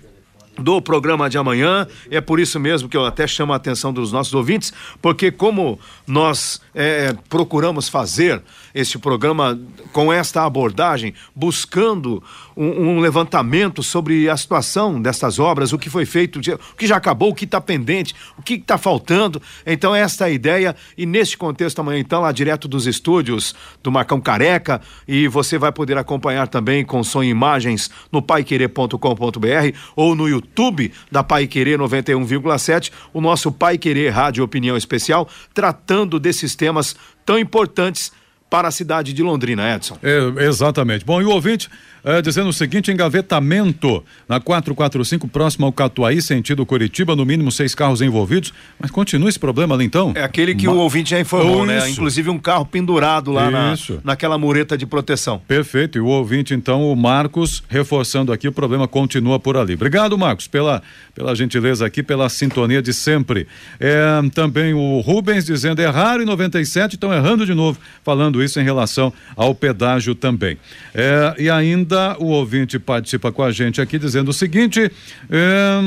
do 0.61 0.81
programa 0.81 1.29
de 1.29 1.37
amanhã. 1.37 1.87
É 2.09 2.21
por 2.21 2.39
isso 2.39 2.59
mesmo 2.59 2.87
que 2.87 2.95
eu 2.95 3.05
até 3.05 3.25
chamo 3.27 3.53
a 3.53 3.55
atenção 3.55 3.91
dos 3.91 4.11
nossos 4.11 4.33
ouvintes, 4.33 4.73
porque 5.01 5.31
como 5.31 5.79
nós 6.05 6.61
é, 6.73 7.13
procuramos 7.29 7.89
fazer 7.89 8.41
este 8.73 8.97
programa 8.97 9.59
com 9.91 10.11
esta 10.11 10.45
abordagem, 10.45 11.13
buscando 11.35 12.23
um, 12.55 12.65
um 12.65 12.99
levantamento 12.99 13.83
sobre 13.83 14.29
a 14.29 14.37
situação 14.37 15.01
dessas 15.01 15.39
obras, 15.39 15.73
o 15.73 15.77
que 15.77 15.89
foi 15.89 16.05
feito, 16.05 16.39
o 16.39 16.75
que 16.75 16.87
já 16.87 16.97
acabou, 16.97 17.31
o 17.31 17.35
que 17.35 17.45
está 17.45 17.59
pendente, 17.59 18.15
o 18.37 18.41
que 18.41 18.53
está 18.53 18.77
faltando. 18.77 19.41
Então, 19.65 19.93
esta 19.93 20.25
é 20.25 20.27
a 20.27 20.31
ideia. 20.31 20.75
E 20.97 21.05
neste 21.05 21.37
contexto, 21.37 21.79
amanhã, 21.79 21.99
então, 21.99 22.21
lá 22.21 22.31
direto 22.31 22.67
dos 22.67 22.87
estúdios 22.87 23.53
do 23.83 23.91
Marcão 23.91 24.21
Careca, 24.21 24.81
e 25.07 25.27
você 25.27 25.57
vai 25.57 25.71
poder 25.71 25.97
acompanhar 25.97 26.47
também 26.47 26.85
com 26.85 27.03
som 27.03 27.23
e 27.23 27.29
imagens 27.29 27.89
no 28.11 28.21
paiquerer.com.br 28.21 29.77
ou 29.95 30.15
no 30.15 30.27
YouTube 30.27 30.91
da 31.11 31.23
Pai 31.23 31.47
Querer 31.47 31.77
91,7, 31.77 32.91
o 33.13 33.19
nosso 33.19 33.51
Pai 33.51 33.77
Querer 33.77 34.09
Rádio 34.09 34.43
Opinião 34.43 34.77
Especial, 34.77 35.27
tratando 35.53 36.19
desses 36.19 36.55
temas 36.61 36.95
tão 37.25 37.39
importantes 37.39 38.11
para 38.47 38.67
a 38.67 38.71
cidade 38.71 39.13
de 39.13 39.23
Londrina, 39.23 39.75
Edson. 39.75 39.97
É, 40.03 40.45
exatamente. 40.45 41.03
Bom, 41.03 41.19
e 41.19 41.25
o 41.25 41.31
ouvinte 41.31 41.67
é, 42.03 42.21
dizendo 42.21 42.49
o 42.49 42.53
seguinte: 42.53 42.91
engavetamento 42.91 44.03
na 44.27 44.39
445, 44.39 45.27
próximo 45.27 45.65
ao 45.65 45.71
Catuaí, 45.71 46.21
sentido 46.21 46.65
Curitiba, 46.65 47.15
no 47.15 47.25
mínimo 47.25 47.51
seis 47.51 47.73
carros 47.75 48.01
envolvidos. 48.01 48.53
Mas 48.79 48.91
continua 48.91 49.29
esse 49.29 49.39
problema 49.39 49.75
ali 49.75 49.85
então? 49.85 50.11
É 50.15 50.23
aquele 50.23 50.55
que 50.55 50.67
o 50.67 50.75
ouvinte 50.77 51.11
já 51.11 51.19
informou, 51.19 51.61
Oh, 51.61 51.65
né? 51.65 51.77
isso. 51.79 51.89
Inclusive 51.89 52.29
um 52.29 52.39
carro 52.39 52.65
pendurado 52.65 53.31
lá 53.31 53.49
na, 53.51 53.75
naquela 54.03 54.37
mureta 54.37 54.77
de 54.77 54.85
proteção. 54.85 55.41
Perfeito. 55.47 55.97
E 55.97 56.01
o 56.01 56.05
ouvinte, 56.07 56.53
então, 56.53 56.91
o 56.91 56.95
Marcos, 56.95 57.63
reforçando 57.67 58.31
aqui, 58.31 58.47
o 58.47 58.51
problema 58.51 58.87
continua 58.87 59.39
por 59.39 59.57
ali. 59.57 59.73
Obrigado, 59.73 60.17
Marcos, 60.17 60.47
pela, 60.47 60.81
pela 61.13 61.35
gentileza 61.35 61.85
aqui, 61.85 62.01
pela 62.01 62.29
sintonia 62.29 62.81
de 62.81 62.93
sempre. 62.93 63.47
É, 63.79 64.21
também 64.33 64.73
o 64.73 64.99
Rubens 65.01 65.45
dizendo 65.45 65.81
erraram 65.81 66.23
em 66.23 66.25
97, 66.25 66.95
estão 66.95 67.13
errando 67.13 67.45
de 67.45 67.53
novo, 67.53 67.79
falando 68.03 68.41
isso 68.43 68.59
em 68.59 68.63
relação 68.63 69.11
ao 69.35 69.53
pedágio 69.53 70.15
também. 70.15 70.57
É, 70.93 71.35
e 71.37 71.49
ainda 71.49 71.90
o 72.19 72.25
ouvinte 72.27 72.77
participa 72.79 73.31
com 73.31 73.43
a 73.43 73.51
gente 73.51 73.79
aqui 73.81 73.97
dizendo 73.99 74.29
o 74.29 74.33
seguinte: 74.33 74.91
é, 75.29 75.79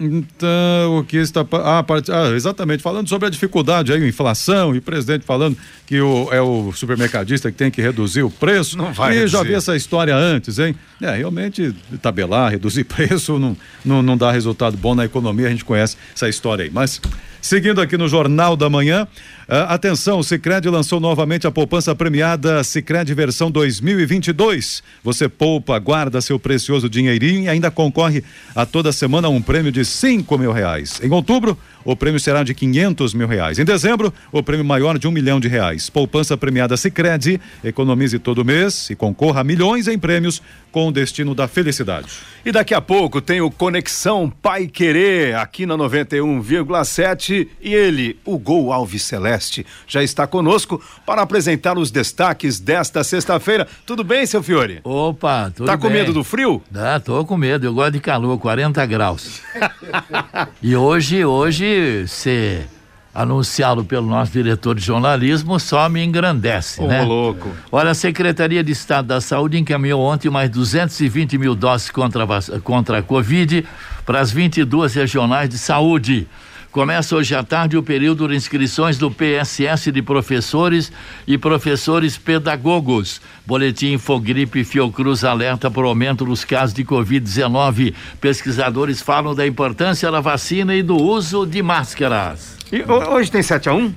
então, 0.00 0.98
o 0.98 1.04
que 1.04 1.16
está. 1.16 1.40
Ah, 1.64 1.82
part- 1.82 2.10
ah, 2.10 2.30
exatamente, 2.34 2.82
falando 2.82 3.08
sobre 3.08 3.26
a 3.26 3.30
dificuldade 3.30 3.92
aí, 3.92 4.06
inflação, 4.06 4.74
e 4.74 4.78
o 4.78 4.82
presidente 4.82 5.24
falando 5.24 5.56
que 5.86 6.00
o, 6.00 6.28
é 6.32 6.40
o 6.40 6.72
supermercadista 6.72 7.50
que 7.50 7.56
tem 7.56 7.70
que 7.70 7.80
reduzir 7.82 8.22
o 8.22 8.30
preço. 8.30 8.76
Não 8.76 8.92
vai 8.92 9.18
E 9.18 9.26
já 9.26 9.42
vi 9.42 9.54
essa 9.54 9.76
história 9.76 10.14
antes, 10.14 10.58
hein? 10.58 10.74
É, 11.00 11.16
realmente, 11.16 11.74
tabelar, 12.02 12.50
reduzir 12.50 12.84
preço 12.88 13.38
não, 13.38 13.56
não, 13.84 14.02
não 14.02 14.16
dá 14.16 14.30
resultado 14.30 14.76
bom 14.76 14.94
na 14.94 15.04
economia, 15.04 15.46
a 15.46 15.50
gente 15.50 15.64
conhece 15.64 15.96
essa 16.14 16.28
história 16.28 16.64
aí. 16.64 16.70
Mas, 16.72 17.00
seguindo 17.40 17.80
aqui 17.80 17.96
no 17.96 18.08
Jornal 18.08 18.56
da 18.56 18.68
Manhã, 18.68 19.06
ah, 19.50 19.72
atenção, 19.72 20.18
o 20.18 20.22
Cicred 20.22 20.68
lançou 20.68 21.00
novamente 21.00 21.46
a 21.46 21.50
poupança 21.50 21.94
premiada 21.94 22.62
Cicred 22.62 23.14
versão 23.14 23.50
2022. 23.50 24.82
Você 25.02 25.26
poupa, 25.26 25.78
guarda 25.78 26.20
seu 26.20 26.38
precioso 26.38 26.86
dinheirinho 26.86 27.44
e 27.44 27.48
ainda 27.48 27.70
concorre 27.70 28.22
a 28.54 28.66
toda 28.66 28.92
semana 28.92 29.26
a 29.26 29.30
um 29.30 29.40
prêmio 29.40 29.72
de 29.72 29.86
cinco 29.86 30.36
mil 30.36 30.52
reais. 30.52 31.00
Em 31.02 31.10
outubro, 31.10 31.56
o 31.82 31.96
prêmio 31.96 32.20
será 32.20 32.42
de 32.42 32.52
500 32.52 33.14
mil 33.14 33.26
reais. 33.26 33.58
Em 33.58 33.64
dezembro, 33.64 34.12
o 34.30 34.42
prêmio 34.42 34.62
maior 34.62 34.98
de 34.98 35.08
um 35.08 35.10
milhão 35.10 35.40
de 35.40 35.48
reais. 35.48 35.88
Poupança 35.88 36.36
premiada 36.36 36.76
Sicredi, 36.76 37.40
economize 37.64 38.18
todo 38.18 38.44
mês 38.44 38.90
e 38.90 38.94
concorra 38.94 39.40
a 39.40 39.44
milhões 39.44 39.88
em 39.88 39.98
prêmios 39.98 40.42
com 40.70 40.88
o 40.88 40.92
destino 40.92 41.34
da 41.34 41.48
felicidade. 41.48 42.08
E 42.44 42.52
daqui 42.52 42.74
a 42.74 42.80
pouco 42.80 43.22
tem 43.22 43.40
o 43.40 43.50
Conexão 43.50 44.28
Pai 44.30 44.66
Querer 44.66 45.36
aqui 45.36 45.64
na 45.64 45.78
91,7 45.78 47.48
e 47.62 47.74
ele, 47.74 48.18
o 48.22 48.38
Gol 48.38 48.70
Alves 48.70 49.02
Celeste, 49.02 49.37
já 49.86 50.02
está 50.02 50.26
conosco 50.26 50.82
para 51.06 51.22
apresentar 51.22 51.78
os 51.78 51.90
destaques 51.90 52.58
desta 52.60 53.02
sexta-feira. 53.04 53.66
Tudo 53.86 54.02
bem, 54.04 54.26
seu 54.26 54.42
Fiore? 54.42 54.80
Opa, 54.84 55.50
tudo 55.54 55.66
Tá 55.66 55.76
bem. 55.76 55.82
com 55.82 55.90
medo 55.92 56.12
do 56.12 56.24
frio? 56.24 56.62
Ah, 56.74 57.00
tô 57.00 57.24
com 57.24 57.36
medo, 57.36 57.66
eu 57.66 57.74
gosto 57.74 57.92
de 57.92 58.00
calor, 58.00 58.38
40 58.38 58.84
graus. 58.86 59.40
e 60.62 60.74
hoje, 60.76 61.24
hoje, 61.24 62.04
ser 62.08 62.66
anunciado 63.14 63.84
pelo 63.84 64.06
nosso 64.06 64.30
diretor 64.30 64.76
de 64.76 64.84
jornalismo 64.84 65.58
só 65.58 65.88
me 65.88 66.04
engrandece, 66.04 66.80
Ô, 66.80 66.86
né? 66.86 67.02
louco. 67.02 67.48
Olha, 67.72 67.90
a 67.90 67.94
Secretaria 67.94 68.62
de 68.62 68.70
Estado 68.70 69.08
da 69.08 69.20
Saúde 69.20 69.58
encaminhou 69.58 70.00
ontem 70.02 70.30
mais 70.30 70.48
220 70.50 71.36
mil 71.36 71.54
doses 71.54 71.90
contra 71.90 72.24
contra 72.62 72.98
a 72.98 73.02
Covid 73.02 73.66
para 74.06 74.20
as 74.20 74.30
22 74.30 74.94
regionais 74.94 75.48
de 75.48 75.58
saúde. 75.58 76.28
Começa 76.70 77.16
hoje 77.16 77.34
à 77.34 77.42
tarde 77.42 77.78
o 77.78 77.82
período 77.82 78.28
de 78.28 78.36
inscrições 78.36 78.98
do 78.98 79.10
PSS 79.10 79.90
de 79.90 80.02
professores 80.02 80.92
e 81.26 81.38
professores 81.38 82.18
pedagogos. 82.18 83.20
Boletim 83.46 83.92
Infogripe 83.94 84.62
Fiocruz 84.64 85.24
alerta 85.24 85.70
para 85.70 85.82
o 85.82 85.88
aumento 85.88 86.26
dos 86.26 86.44
casos 86.44 86.74
de 86.74 86.84
Covid-19. 86.84 87.94
Pesquisadores 88.20 89.00
falam 89.00 89.34
da 89.34 89.46
importância 89.46 90.10
da 90.10 90.20
vacina 90.20 90.74
e 90.74 90.82
do 90.82 90.96
uso 90.96 91.46
de 91.46 91.62
máscaras. 91.62 92.56
E 92.70 92.82
ho- 92.82 93.14
hoje 93.14 93.30
tem 93.30 93.42
7 93.42 93.68
a 93.70 93.74
1 93.74 93.94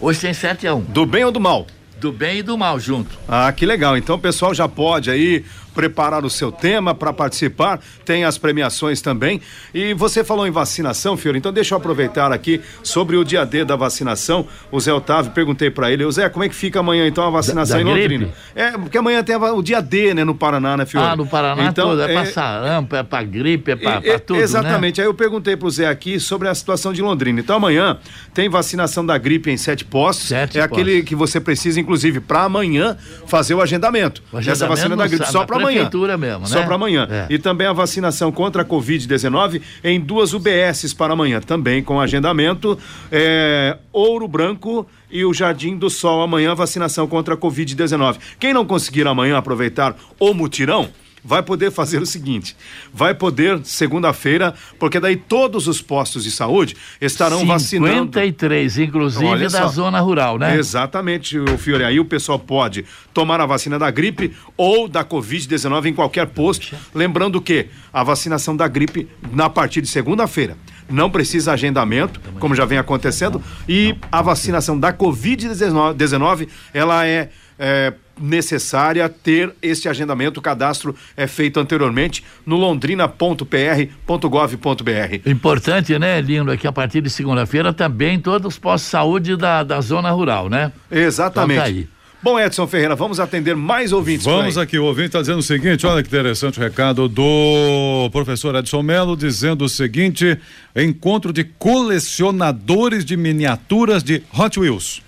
Hoje 0.00 0.20
tem 0.20 0.32
7 0.32 0.66
a 0.66 0.74
1. 0.74 0.80
Do 0.80 1.04
bem 1.04 1.24
ou 1.24 1.30
do 1.32 1.40
mal? 1.40 1.66
Do 2.00 2.12
bem 2.12 2.38
e 2.38 2.42
do 2.42 2.56
mal 2.56 2.78
junto. 2.80 3.18
Ah, 3.28 3.52
que 3.52 3.66
legal. 3.66 3.96
Então 3.96 4.14
o 4.16 4.18
pessoal 4.18 4.54
já 4.54 4.68
pode 4.68 5.10
aí 5.10 5.44
preparar 5.82 6.24
o 6.24 6.30
seu 6.30 6.50
tema 6.50 6.92
para 6.92 7.12
participar. 7.12 7.78
Tem 8.04 8.24
as 8.24 8.36
premiações 8.36 9.00
também. 9.00 9.40
E 9.72 9.94
você 9.94 10.24
falou 10.24 10.44
em 10.44 10.50
vacinação, 10.50 11.16
Fiore. 11.16 11.38
Então 11.38 11.52
deixa 11.52 11.72
eu 11.72 11.78
aproveitar 11.78 12.32
aqui 12.32 12.60
sobre 12.82 13.16
o 13.16 13.22
dia 13.22 13.46
D 13.46 13.64
da 13.64 13.76
vacinação. 13.76 14.44
O 14.72 14.80
Zé 14.80 14.92
Otávio, 14.92 15.30
perguntei 15.30 15.70
para 15.70 15.92
ele, 15.92 16.04
o 16.04 16.10
Zé, 16.10 16.28
como 16.28 16.42
é 16.44 16.48
que 16.48 16.54
fica 16.56 16.80
amanhã 16.80 17.06
então 17.06 17.22
a 17.24 17.30
vacinação 17.30 17.76
Da- 17.76 17.82
em 17.82 17.84
da 17.84 17.90
Londrina? 17.92 18.24
gripe? 18.24 18.34
É, 18.56 18.72
porque 18.72 18.98
amanhã 18.98 19.22
tem 19.22 19.36
o 19.36 19.62
dia 19.62 19.80
D, 19.80 20.14
né, 20.14 20.24
no 20.24 20.34
Paraná, 20.34 20.76
né, 20.76 20.84
Fiore? 20.84 21.06
Ah, 21.06 21.14
no 21.14 21.24
Paraná 21.24 21.66
então, 21.66 21.90
todo. 21.90 22.02
É, 22.02 22.10
é, 22.10 22.12
pra 22.12 22.26
sarampo, 22.26 22.96
é 22.96 23.02
pra 23.04 23.22
gripe, 23.22 23.70
é 23.70 23.76
pra, 23.76 23.98
e- 23.98 24.00
pra 24.00 24.18
tudo, 24.18 24.36
né? 24.38 24.42
Exatamente. 24.42 25.00
Aí 25.00 25.06
eu 25.06 25.14
perguntei 25.14 25.56
pro 25.56 25.70
Zé 25.70 25.86
aqui 25.86 26.18
sobre 26.18 26.48
a 26.48 26.54
situação 26.56 26.92
de 26.92 27.00
Londrina. 27.00 27.38
Então 27.38 27.54
amanhã 27.54 27.98
tem 28.34 28.48
vacinação 28.48 29.06
da 29.06 29.16
gripe 29.16 29.48
em 29.48 29.56
sete 29.56 29.84
postos. 29.84 30.26
Sete 30.26 30.58
é 30.58 30.62
aquele 30.62 30.90
postos. 30.94 31.08
que 31.08 31.14
você 31.14 31.40
precisa, 31.40 31.78
inclusive, 31.78 32.18
para 32.18 32.42
amanhã 32.42 32.96
fazer 33.28 33.54
o 33.54 33.62
agendamento. 33.62 34.24
O 34.32 34.38
Essa 34.38 34.50
agendamento 34.50 34.76
vacina 34.76 34.96
da 34.96 35.06
gripe 35.06 35.26
só 35.30 35.44
para 35.46 35.54
amanhã. 35.56 35.67
Prefeitura 35.74 36.16
mesmo, 36.18 36.46
Só 36.46 36.60
né? 36.60 36.66
para 36.66 36.74
amanhã. 36.74 37.08
É. 37.10 37.26
E 37.30 37.38
também 37.38 37.66
a 37.66 37.72
vacinação 37.72 38.30
contra 38.32 38.62
a 38.62 38.64
Covid-19 38.64 39.60
em 39.84 40.00
duas 40.00 40.32
UBSs 40.32 40.94
para 40.94 41.12
amanhã, 41.12 41.40
também 41.40 41.82
com 41.82 42.00
agendamento. 42.00 42.78
é, 43.10 43.76
Ouro 43.92 44.28
Branco 44.28 44.86
e 45.10 45.24
o 45.24 45.32
Jardim 45.32 45.76
do 45.76 45.88
Sol 45.90 46.22
amanhã, 46.22 46.54
vacinação 46.54 47.06
contra 47.06 47.34
a 47.34 47.36
Covid-19. 47.36 48.16
Quem 48.38 48.52
não 48.52 48.64
conseguir 48.64 49.06
amanhã 49.06 49.36
aproveitar 49.38 49.96
o 50.18 50.34
mutirão, 50.34 50.88
vai 51.24 51.42
poder 51.42 51.70
fazer 51.70 52.00
o 52.00 52.06
seguinte: 52.06 52.56
vai 52.92 53.14
poder, 53.14 53.60
segunda-feira, 53.64 54.54
porque 54.78 54.98
daí 55.00 55.16
todos 55.16 55.66
os 55.66 55.80
postos 55.80 56.24
de 56.24 56.30
saúde 56.30 56.76
estarão 57.00 57.46
vacinando. 57.46 58.04
53, 58.06 58.78
inclusive 58.78 59.24
Olha 59.24 59.48
da 59.48 59.62
só. 59.62 59.68
zona 59.68 60.00
rural, 60.00 60.38
né? 60.38 60.56
Exatamente, 60.56 61.38
o 61.38 61.58
Fiore. 61.58 61.84
Aí 61.84 62.00
o 62.00 62.04
pessoal 62.04 62.38
pode 62.38 62.84
tomar 63.12 63.40
a 63.40 63.46
vacina 63.46 63.78
da 63.78 63.90
gripe 63.90 64.34
ou 64.56 64.88
da 64.88 65.04
Covid-19 65.04 65.86
em 65.86 65.94
qualquer 65.94 66.26
posto. 66.26 66.76
Lembrando 66.94 67.40
que 67.40 67.66
a 67.92 68.02
vacinação 68.02 68.56
da 68.56 68.68
gripe 68.68 69.08
na 69.32 69.48
partir 69.48 69.80
de 69.80 69.88
segunda-feira. 69.88 70.56
Não 70.90 71.10
precisa 71.10 71.52
agendamento, 71.52 72.18
como 72.38 72.54
já 72.54 72.64
vem 72.64 72.78
acontecendo. 72.78 73.42
E 73.68 73.94
a 74.10 74.22
vacinação 74.22 74.78
da 74.78 74.92
Covid-19, 74.92 76.48
ela 76.72 77.06
é, 77.06 77.28
é 77.58 77.92
necessária 78.20 79.08
ter 79.08 79.52
este 79.60 79.88
agendamento. 79.88 80.40
O 80.40 80.42
cadastro 80.42 80.94
é 81.16 81.26
feito 81.26 81.58
anteriormente 81.58 82.22
no 82.44 82.56
londrina.pr.gov.br. 82.56 85.30
Importante, 85.30 85.98
né, 85.98 86.20
Lindo, 86.20 86.52
é 86.52 86.56
que 86.56 86.66
a 86.66 86.72
partir 86.72 87.00
de 87.00 87.10
segunda-feira 87.10 87.72
também 87.72 88.18
todos 88.18 88.54
os 88.54 88.58
postos 88.58 88.86
de 88.86 88.90
saúde 88.90 89.36
da, 89.36 89.62
da 89.62 89.80
zona 89.80 90.10
rural, 90.10 90.48
né? 90.48 90.72
Exatamente. 90.90 91.58
Então 91.58 91.64
tá 91.64 91.68
aí. 91.68 91.88
Bom, 92.20 92.38
Edson 92.38 92.66
Ferreira, 92.66 92.96
vamos 92.96 93.20
atender 93.20 93.54
mais 93.54 93.92
ouvintes. 93.92 94.24
Vamos 94.24 94.58
aqui, 94.58 94.76
o 94.76 94.84
ouvinte 94.84 95.06
está 95.06 95.20
dizendo 95.20 95.38
o 95.38 95.42
seguinte: 95.42 95.86
olha 95.86 96.02
que 96.02 96.08
interessante 96.08 96.58
o 96.58 96.62
recado 96.62 97.08
do 97.08 98.08
professor 98.10 98.56
Edson 98.56 98.82
Melo, 98.82 99.16
dizendo 99.16 99.64
o 99.64 99.68
seguinte: 99.68 100.36
encontro 100.74 101.32
de 101.32 101.44
colecionadores 101.44 103.04
de 103.04 103.16
miniaturas 103.16 104.02
de 104.02 104.22
Hot 104.36 104.58
Wheels. 104.58 105.00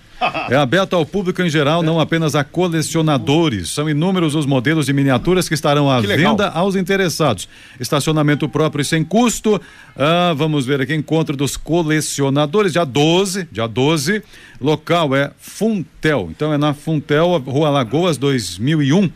É 0.51 0.57
aberto 0.57 0.95
ao 0.95 1.07
público 1.07 1.41
em 1.43 1.49
geral, 1.49 1.83
não 1.83 1.99
apenas 1.99 2.35
a 2.35 2.45
colecionadores. 2.45 3.71
São 3.71 3.89
inúmeros 3.89 4.35
os 4.35 4.47
modelos 4.47 4.87
de 4.87 4.93
miniaturas 4.93 5.49
que 5.49 5.55
estarão 5.55 5.91
à 5.91 6.01
Que 6.01 6.09
venda 6.09 6.49
aos 6.49 6.77
interessados. 6.77 7.49
Estacionamento 7.79 8.49
próprio 8.49 8.83
e 8.83 8.85
sem 8.85 9.03
custo. 9.03 9.61
Ah, 9.97 10.35
vamos 10.37 10.67
ver 10.67 10.81
aqui, 10.81 10.95
encontro 10.95 11.37
dos 11.37 11.57
colecionadores, 11.57 12.73
dia 12.73 12.85
12, 12.85 13.49
dia 13.51 13.67
12. 13.67 14.23
Local 14.61 15.15
é 15.17 15.31
Funtel. 15.39 16.29
Então 16.31 16.53
é 16.53 16.59
na 16.59 16.75
Funtel, 16.75 17.39
Rua 17.39 17.71
Lagoas 17.71 18.17
2001. 18.19 19.11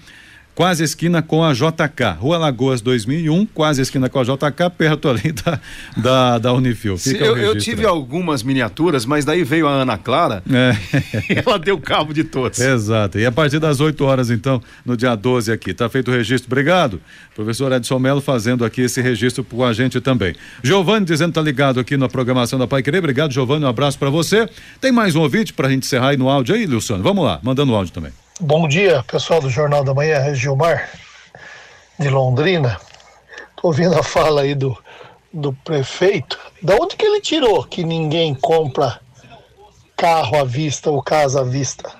Quase 0.55 0.85
esquina 0.85 1.21
com 1.21 1.45
a 1.45 1.53
JK. 1.53 2.17
Rua 2.19 2.38
Lagoas 2.38 2.81
2001, 2.81 3.47
quase 3.47 3.83
esquina 3.83 4.09
com 4.09 4.21
a 4.21 4.23
JK, 4.23 4.71
perto 4.79 5.09
ali 5.09 5.33
da, 5.33 5.61
da, 5.97 6.38
da 6.38 6.53
Unifil. 6.53 6.97
Fica 6.97 7.25
eu, 7.25 7.37
eu 7.37 7.59
tive 7.59 7.85
algumas 7.85 8.45
miniaturas, 8.45 9.05
mas 9.05 9.25
daí 9.25 9.43
veio 9.43 9.67
a 9.67 9.73
Ana 9.73 9.99
Clara 9.99 10.43
É. 10.49 10.77
e 11.35 11.38
ela 11.45 11.59
deu 11.59 11.77
cabo 11.79 12.14
de 12.14 12.23
todas. 12.23 12.61
Exato. 12.61 13.19
E 13.19 13.27
a 13.27 13.33
partir 13.33 13.59
das 13.59 13.81
8 13.81 14.05
horas, 14.05 14.31
então, 14.31 14.62
no 14.87 14.97
dia 14.97 15.17
12 15.17 15.51
aqui. 15.51 15.75
Tá 15.75 15.88
feito 15.88 16.11
o 16.11 16.14
registro. 16.14 16.47
Obrigado. 16.49 17.01
Professor 17.35 17.73
Edson 17.73 17.99
Melo 17.99 18.21
fazendo 18.21 18.64
aqui 18.64 18.83
esse 18.83 19.03
registro 19.03 19.43
com 19.43 19.64
a 19.64 19.73
gente 19.73 20.01
também. 20.01 20.35
Giovanni 20.62 21.05
dizendo 21.05 21.31
que 21.31 21.35
tá 21.35 21.43
ligado 21.43 21.81
aqui 21.81 21.97
na 21.97 22.09
programação 22.09 22.59
da 22.59 22.67
Pai 22.67 22.83
Querer. 22.83 22.99
Obrigado, 22.99 23.33
Giovanni. 23.33 23.64
Um 23.64 23.69
abraço 23.69 23.99
para 23.99 24.09
você. 24.09 24.49
Tem 24.81 24.93
mais 24.93 25.17
um 25.17 25.21
ouvinte 25.21 25.53
pra 25.53 25.69
gente 25.69 25.85
encerrar 25.85 26.11
aí 26.11 26.17
no 26.17 26.29
áudio 26.29 26.55
aí, 26.55 26.64
Luciano? 26.64 27.03
Vamos 27.03 27.25
lá, 27.25 27.40
mandando 27.43 27.73
o 27.73 27.75
áudio 27.75 27.93
também. 27.93 28.12
Bom 28.40 28.66
dia, 28.66 29.01
pessoal 29.05 29.40
do 29.40 29.49
Jornal 29.49 29.85
da 29.85 29.94
Manhã, 29.94 30.16
é 30.16 30.35
Gilmar, 30.35 30.90
de 31.97 32.11
Londrina. 32.11 32.81
Tô 33.55 33.68
ouvindo 33.68 33.97
a 33.97 34.03
fala 34.03 34.40
aí 34.40 34.57
do, 34.57 34.77
do 35.33 35.53
prefeito. 35.53 36.37
Da 36.61 36.75
onde 36.75 36.97
que 36.97 37.07
ele 37.07 37.20
tirou 37.20 37.62
que 37.62 37.85
ninguém 37.85 38.35
compra 38.35 39.01
carro 39.97 40.37
à 40.37 40.42
vista 40.42 40.90
ou 40.90 41.01
casa 41.01 41.42
à 41.42 41.44
vista? 41.44 41.92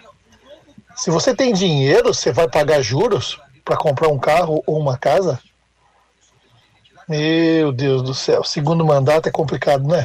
Se 0.97 1.09
você 1.09 1.37
tem 1.37 1.53
dinheiro, 1.53 2.13
você 2.13 2.33
vai 2.33 2.49
pagar 2.49 2.83
juros 2.83 3.39
para 3.65 3.77
comprar 3.77 4.09
um 4.09 4.19
carro 4.19 4.61
ou 4.67 4.81
uma 4.81 4.99
casa? 4.99 5.41
Meu 7.09 7.71
Deus 7.71 8.03
do 8.03 8.13
céu, 8.13 8.43
segundo 8.43 8.85
mandato 8.85 9.29
é 9.29 9.31
complicado, 9.31 9.87
né? 9.87 10.05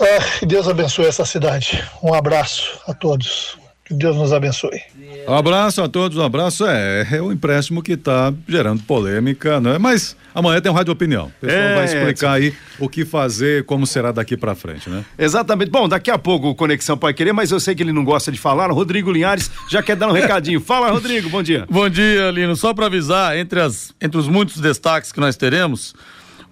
Ah, 0.00 0.46
Deus 0.46 0.66
abençoe 0.66 1.08
essa 1.08 1.26
cidade. 1.26 1.86
Um 2.02 2.14
abraço 2.14 2.80
a 2.88 2.94
todos. 2.94 3.62
Que 3.94 3.98
Deus 3.98 4.16
nos 4.16 4.32
abençoe. 4.32 4.80
Um 5.28 5.34
abraço 5.34 5.80
a 5.80 5.88
todos, 5.88 6.18
um 6.18 6.22
abraço. 6.22 6.66
É, 6.66 7.06
é 7.12 7.22
o 7.22 7.32
empréstimo 7.32 7.82
que 7.82 7.92
está 7.92 8.34
gerando 8.48 8.82
polêmica, 8.82 9.60
não 9.60 9.72
é? 9.72 9.78
Mas 9.78 10.16
amanhã 10.34 10.60
tem 10.60 10.70
um 10.70 10.74
Rádio 10.74 10.92
Opinião. 10.92 11.26
O 11.26 11.40
pessoal 11.40 11.62
É, 11.62 11.74
vai 11.76 11.84
explicar 11.84 12.32
aí 12.32 12.54
o 12.78 12.88
que 12.88 13.04
fazer, 13.04 13.64
como 13.64 13.86
será 13.86 14.10
daqui 14.10 14.36
para 14.36 14.54
frente, 14.54 14.90
né? 14.90 15.04
Exatamente. 15.16 15.70
Bom, 15.70 15.88
daqui 15.88 16.10
a 16.10 16.18
pouco 16.18 16.48
o 16.48 16.54
Conexão 16.54 16.98
Pai 16.98 17.14
Querer, 17.14 17.32
mas 17.32 17.52
eu 17.52 17.60
sei 17.60 17.74
que 17.74 17.82
ele 17.82 17.92
não 17.92 18.04
gosta 18.04 18.32
de 18.32 18.38
falar. 18.38 18.70
Rodrigo 18.72 19.12
Linhares 19.12 19.50
já 19.70 19.82
quer 19.82 19.96
dar 19.96 20.08
um 20.08 20.12
recadinho. 20.12 20.60
Fala, 20.64 20.90
Rodrigo, 20.90 21.28
bom 21.30 21.42
dia. 21.42 21.64
Bom 21.70 21.88
dia, 21.88 22.30
Lino. 22.32 22.56
Só 22.56 22.74
para 22.74 22.86
avisar, 22.86 23.38
entre, 23.38 23.60
as, 23.60 23.94
entre 24.00 24.18
os 24.18 24.26
muitos 24.26 24.60
destaques 24.60 25.12
que 25.12 25.20
nós 25.20 25.36
teremos, 25.36 25.94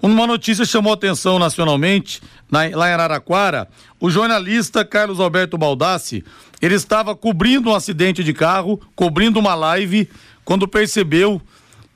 uma 0.01 0.27
notícia 0.27 0.65
chamou 0.65 0.93
atenção 0.93 1.39
nacionalmente, 1.39 2.21
na- 2.53 2.69
lá 2.77 2.89
em 2.89 2.93
Araraquara. 2.93 3.67
O 3.99 4.11
jornalista 4.11 4.85
Carlos 4.85 5.19
Alberto 5.19 5.57
Baldassi, 5.57 6.23
ele 6.61 6.75
estava 6.75 7.17
cobrindo 7.17 7.71
um 7.71 7.75
acidente 7.75 8.23
de 8.23 8.35
carro, 8.35 8.79
cobrindo 8.95 9.41
uma 9.41 9.55
live, 9.55 10.09
quando 10.45 10.69
percebeu 10.69 11.41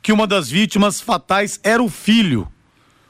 que 0.03 0.13
uma 0.13 0.27
das 0.27 0.49
vítimas 0.49 1.01
fatais 1.01 1.61
era 1.63 1.83
o 1.83 1.89
filho. 1.89 2.49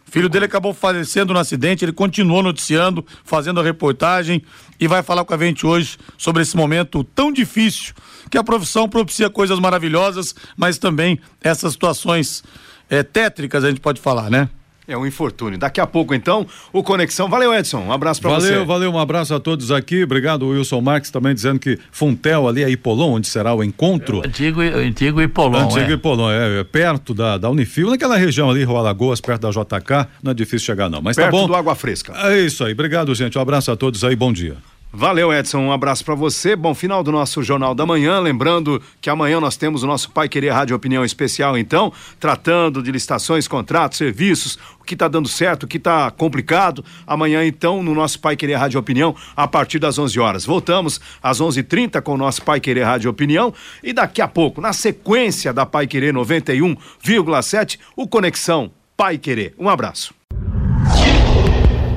O 0.06 0.10
filho 0.10 0.28
dele 0.28 0.44
acabou 0.46 0.72
falecendo 0.72 1.32
no 1.32 1.38
acidente, 1.38 1.84
ele 1.84 1.92
continuou 1.92 2.42
noticiando, 2.42 3.04
fazendo 3.24 3.60
a 3.60 3.62
reportagem 3.62 4.42
e 4.78 4.86
vai 4.86 5.02
falar 5.02 5.24
com 5.24 5.34
a 5.34 5.38
gente 5.38 5.66
hoje 5.66 5.98
sobre 6.16 6.42
esse 6.42 6.56
momento 6.56 7.02
tão 7.02 7.32
difícil, 7.32 7.92
que 8.30 8.38
a 8.38 8.44
profissão 8.44 8.88
propicia 8.88 9.28
coisas 9.28 9.58
maravilhosas, 9.58 10.34
mas 10.56 10.78
também 10.78 11.18
essas 11.42 11.72
situações 11.72 12.42
é, 12.88 13.02
tétricas, 13.02 13.64
a 13.64 13.68
gente 13.68 13.80
pode 13.80 14.00
falar, 14.00 14.30
né? 14.30 14.48
É 14.88 14.96
um 14.96 15.04
infortúnio. 15.04 15.58
Daqui 15.58 15.80
a 15.80 15.86
pouco, 15.86 16.14
então, 16.14 16.46
o 16.72 16.82
Conexão. 16.82 17.28
Valeu, 17.28 17.52
Edson. 17.52 17.80
Um 17.80 17.92
abraço 17.92 18.20
para 18.20 18.30
você. 18.30 18.50
Valeu, 18.50 18.66
valeu. 18.66 18.92
Um 18.92 18.98
abraço 18.98 19.34
a 19.34 19.40
todos 19.40 19.72
aqui. 19.72 20.04
Obrigado, 20.04 20.46
Wilson 20.46 20.80
Marques, 20.80 21.10
também 21.10 21.34
dizendo 21.34 21.58
que 21.58 21.78
Funtel 21.90 22.46
ali 22.46 22.62
é 22.62 22.70
Ipolon, 22.70 23.14
onde 23.14 23.26
será 23.26 23.52
o 23.52 23.64
encontro. 23.64 24.22
É, 24.22 24.28
antigo, 24.28 24.60
antigo 24.60 25.20
Ipolon. 25.20 25.64
Antigo 25.64 25.90
é. 25.90 25.94
Ipolon, 25.94 26.30
é, 26.30 26.60
é, 26.60 26.64
perto 26.64 27.12
da, 27.14 27.36
da 27.36 27.50
Unifil, 27.50 27.90
naquela 27.90 28.16
região 28.16 28.48
ali, 28.48 28.62
Rua 28.62 28.80
Lagoas, 28.80 29.20
perto 29.20 29.42
da 29.42 29.50
JK. 29.50 30.08
Não 30.22 30.30
é 30.30 30.34
difícil 30.34 30.66
chegar, 30.66 30.88
não. 30.88 31.02
Mas 31.02 31.16
perto 31.16 31.32
tá 31.32 31.36
bom. 31.36 31.46
do 31.48 31.54
Água 31.54 31.74
Fresca. 31.74 32.12
É 32.30 32.40
isso 32.40 32.64
aí. 32.64 32.72
Obrigado, 32.72 33.14
gente. 33.14 33.36
Um 33.36 33.40
abraço 33.40 33.70
a 33.72 33.76
todos 33.76 34.04
aí. 34.04 34.14
Bom 34.14 34.32
dia. 34.32 34.56
Valeu, 34.98 35.30
Edson. 35.30 35.58
Um 35.58 35.72
abraço 35.72 36.02
para 36.02 36.14
você. 36.14 36.56
Bom 36.56 36.74
final 36.74 37.02
do 37.02 37.12
nosso 37.12 37.42
Jornal 37.42 37.74
da 37.74 37.84
Manhã. 37.84 38.18
Lembrando 38.18 38.80
que 38.98 39.10
amanhã 39.10 39.38
nós 39.38 39.54
temos 39.54 39.82
o 39.82 39.86
nosso 39.86 40.10
Pai 40.10 40.26
Querer 40.26 40.48
Rádio 40.48 40.74
Opinião 40.74 41.04
Especial, 41.04 41.58
então, 41.58 41.92
tratando 42.18 42.82
de 42.82 42.90
licitações, 42.90 43.46
contratos, 43.46 43.98
serviços, 43.98 44.58
o 44.80 44.84
que 44.84 44.94
está 44.94 45.06
dando 45.06 45.28
certo, 45.28 45.64
o 45.64 45.66
que 45.66 45.76
está 45.76 46.10
complicado. 46.10 46.82
Amanhã, 47.06 47.44
então, 47.44 47.82
no 47.82 47.94
nosso 47.94 48.18
Pai 48.18 48.36
Querer 48.36 48.54
Rádio 48.54 48.80
Opinião, 48.80 49.14
a 49.36 49.46
partir 49.46 49.78
das 49.78 49.98
11 49.98 50.18
horas. 50.18 50.46
Voltamos 50.46 50.98
às 51.22 51.42
11:30 51.42 52.00
com 52.00 52.14
o 52.14 52.16
nosso 52.16 52.42
Pai 52.42 52.58
Querer 52.58 52.84
Rádio 52.84 53.10
Opinião 53.10 53.52
e 53.84 53.92
daqui 53.92 54.22
a 54.22 54.28
pouco, 54.28 54.62
na 54.62 54.72
sequência 54.72 55.52
da 55.52 55.66
Pai 55.66 55.86
Querer 55.86 56.14
91,7, 56.14 57.78
o 57.94 58.08
Conexão 58.08 58.70
Pai 58.96 59.18
Querer. 59.18 59.54
Um 59.58 59.68
abraço. 59.68 60.14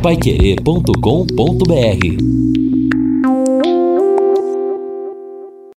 Paiquerê.com.br 0.03 2.58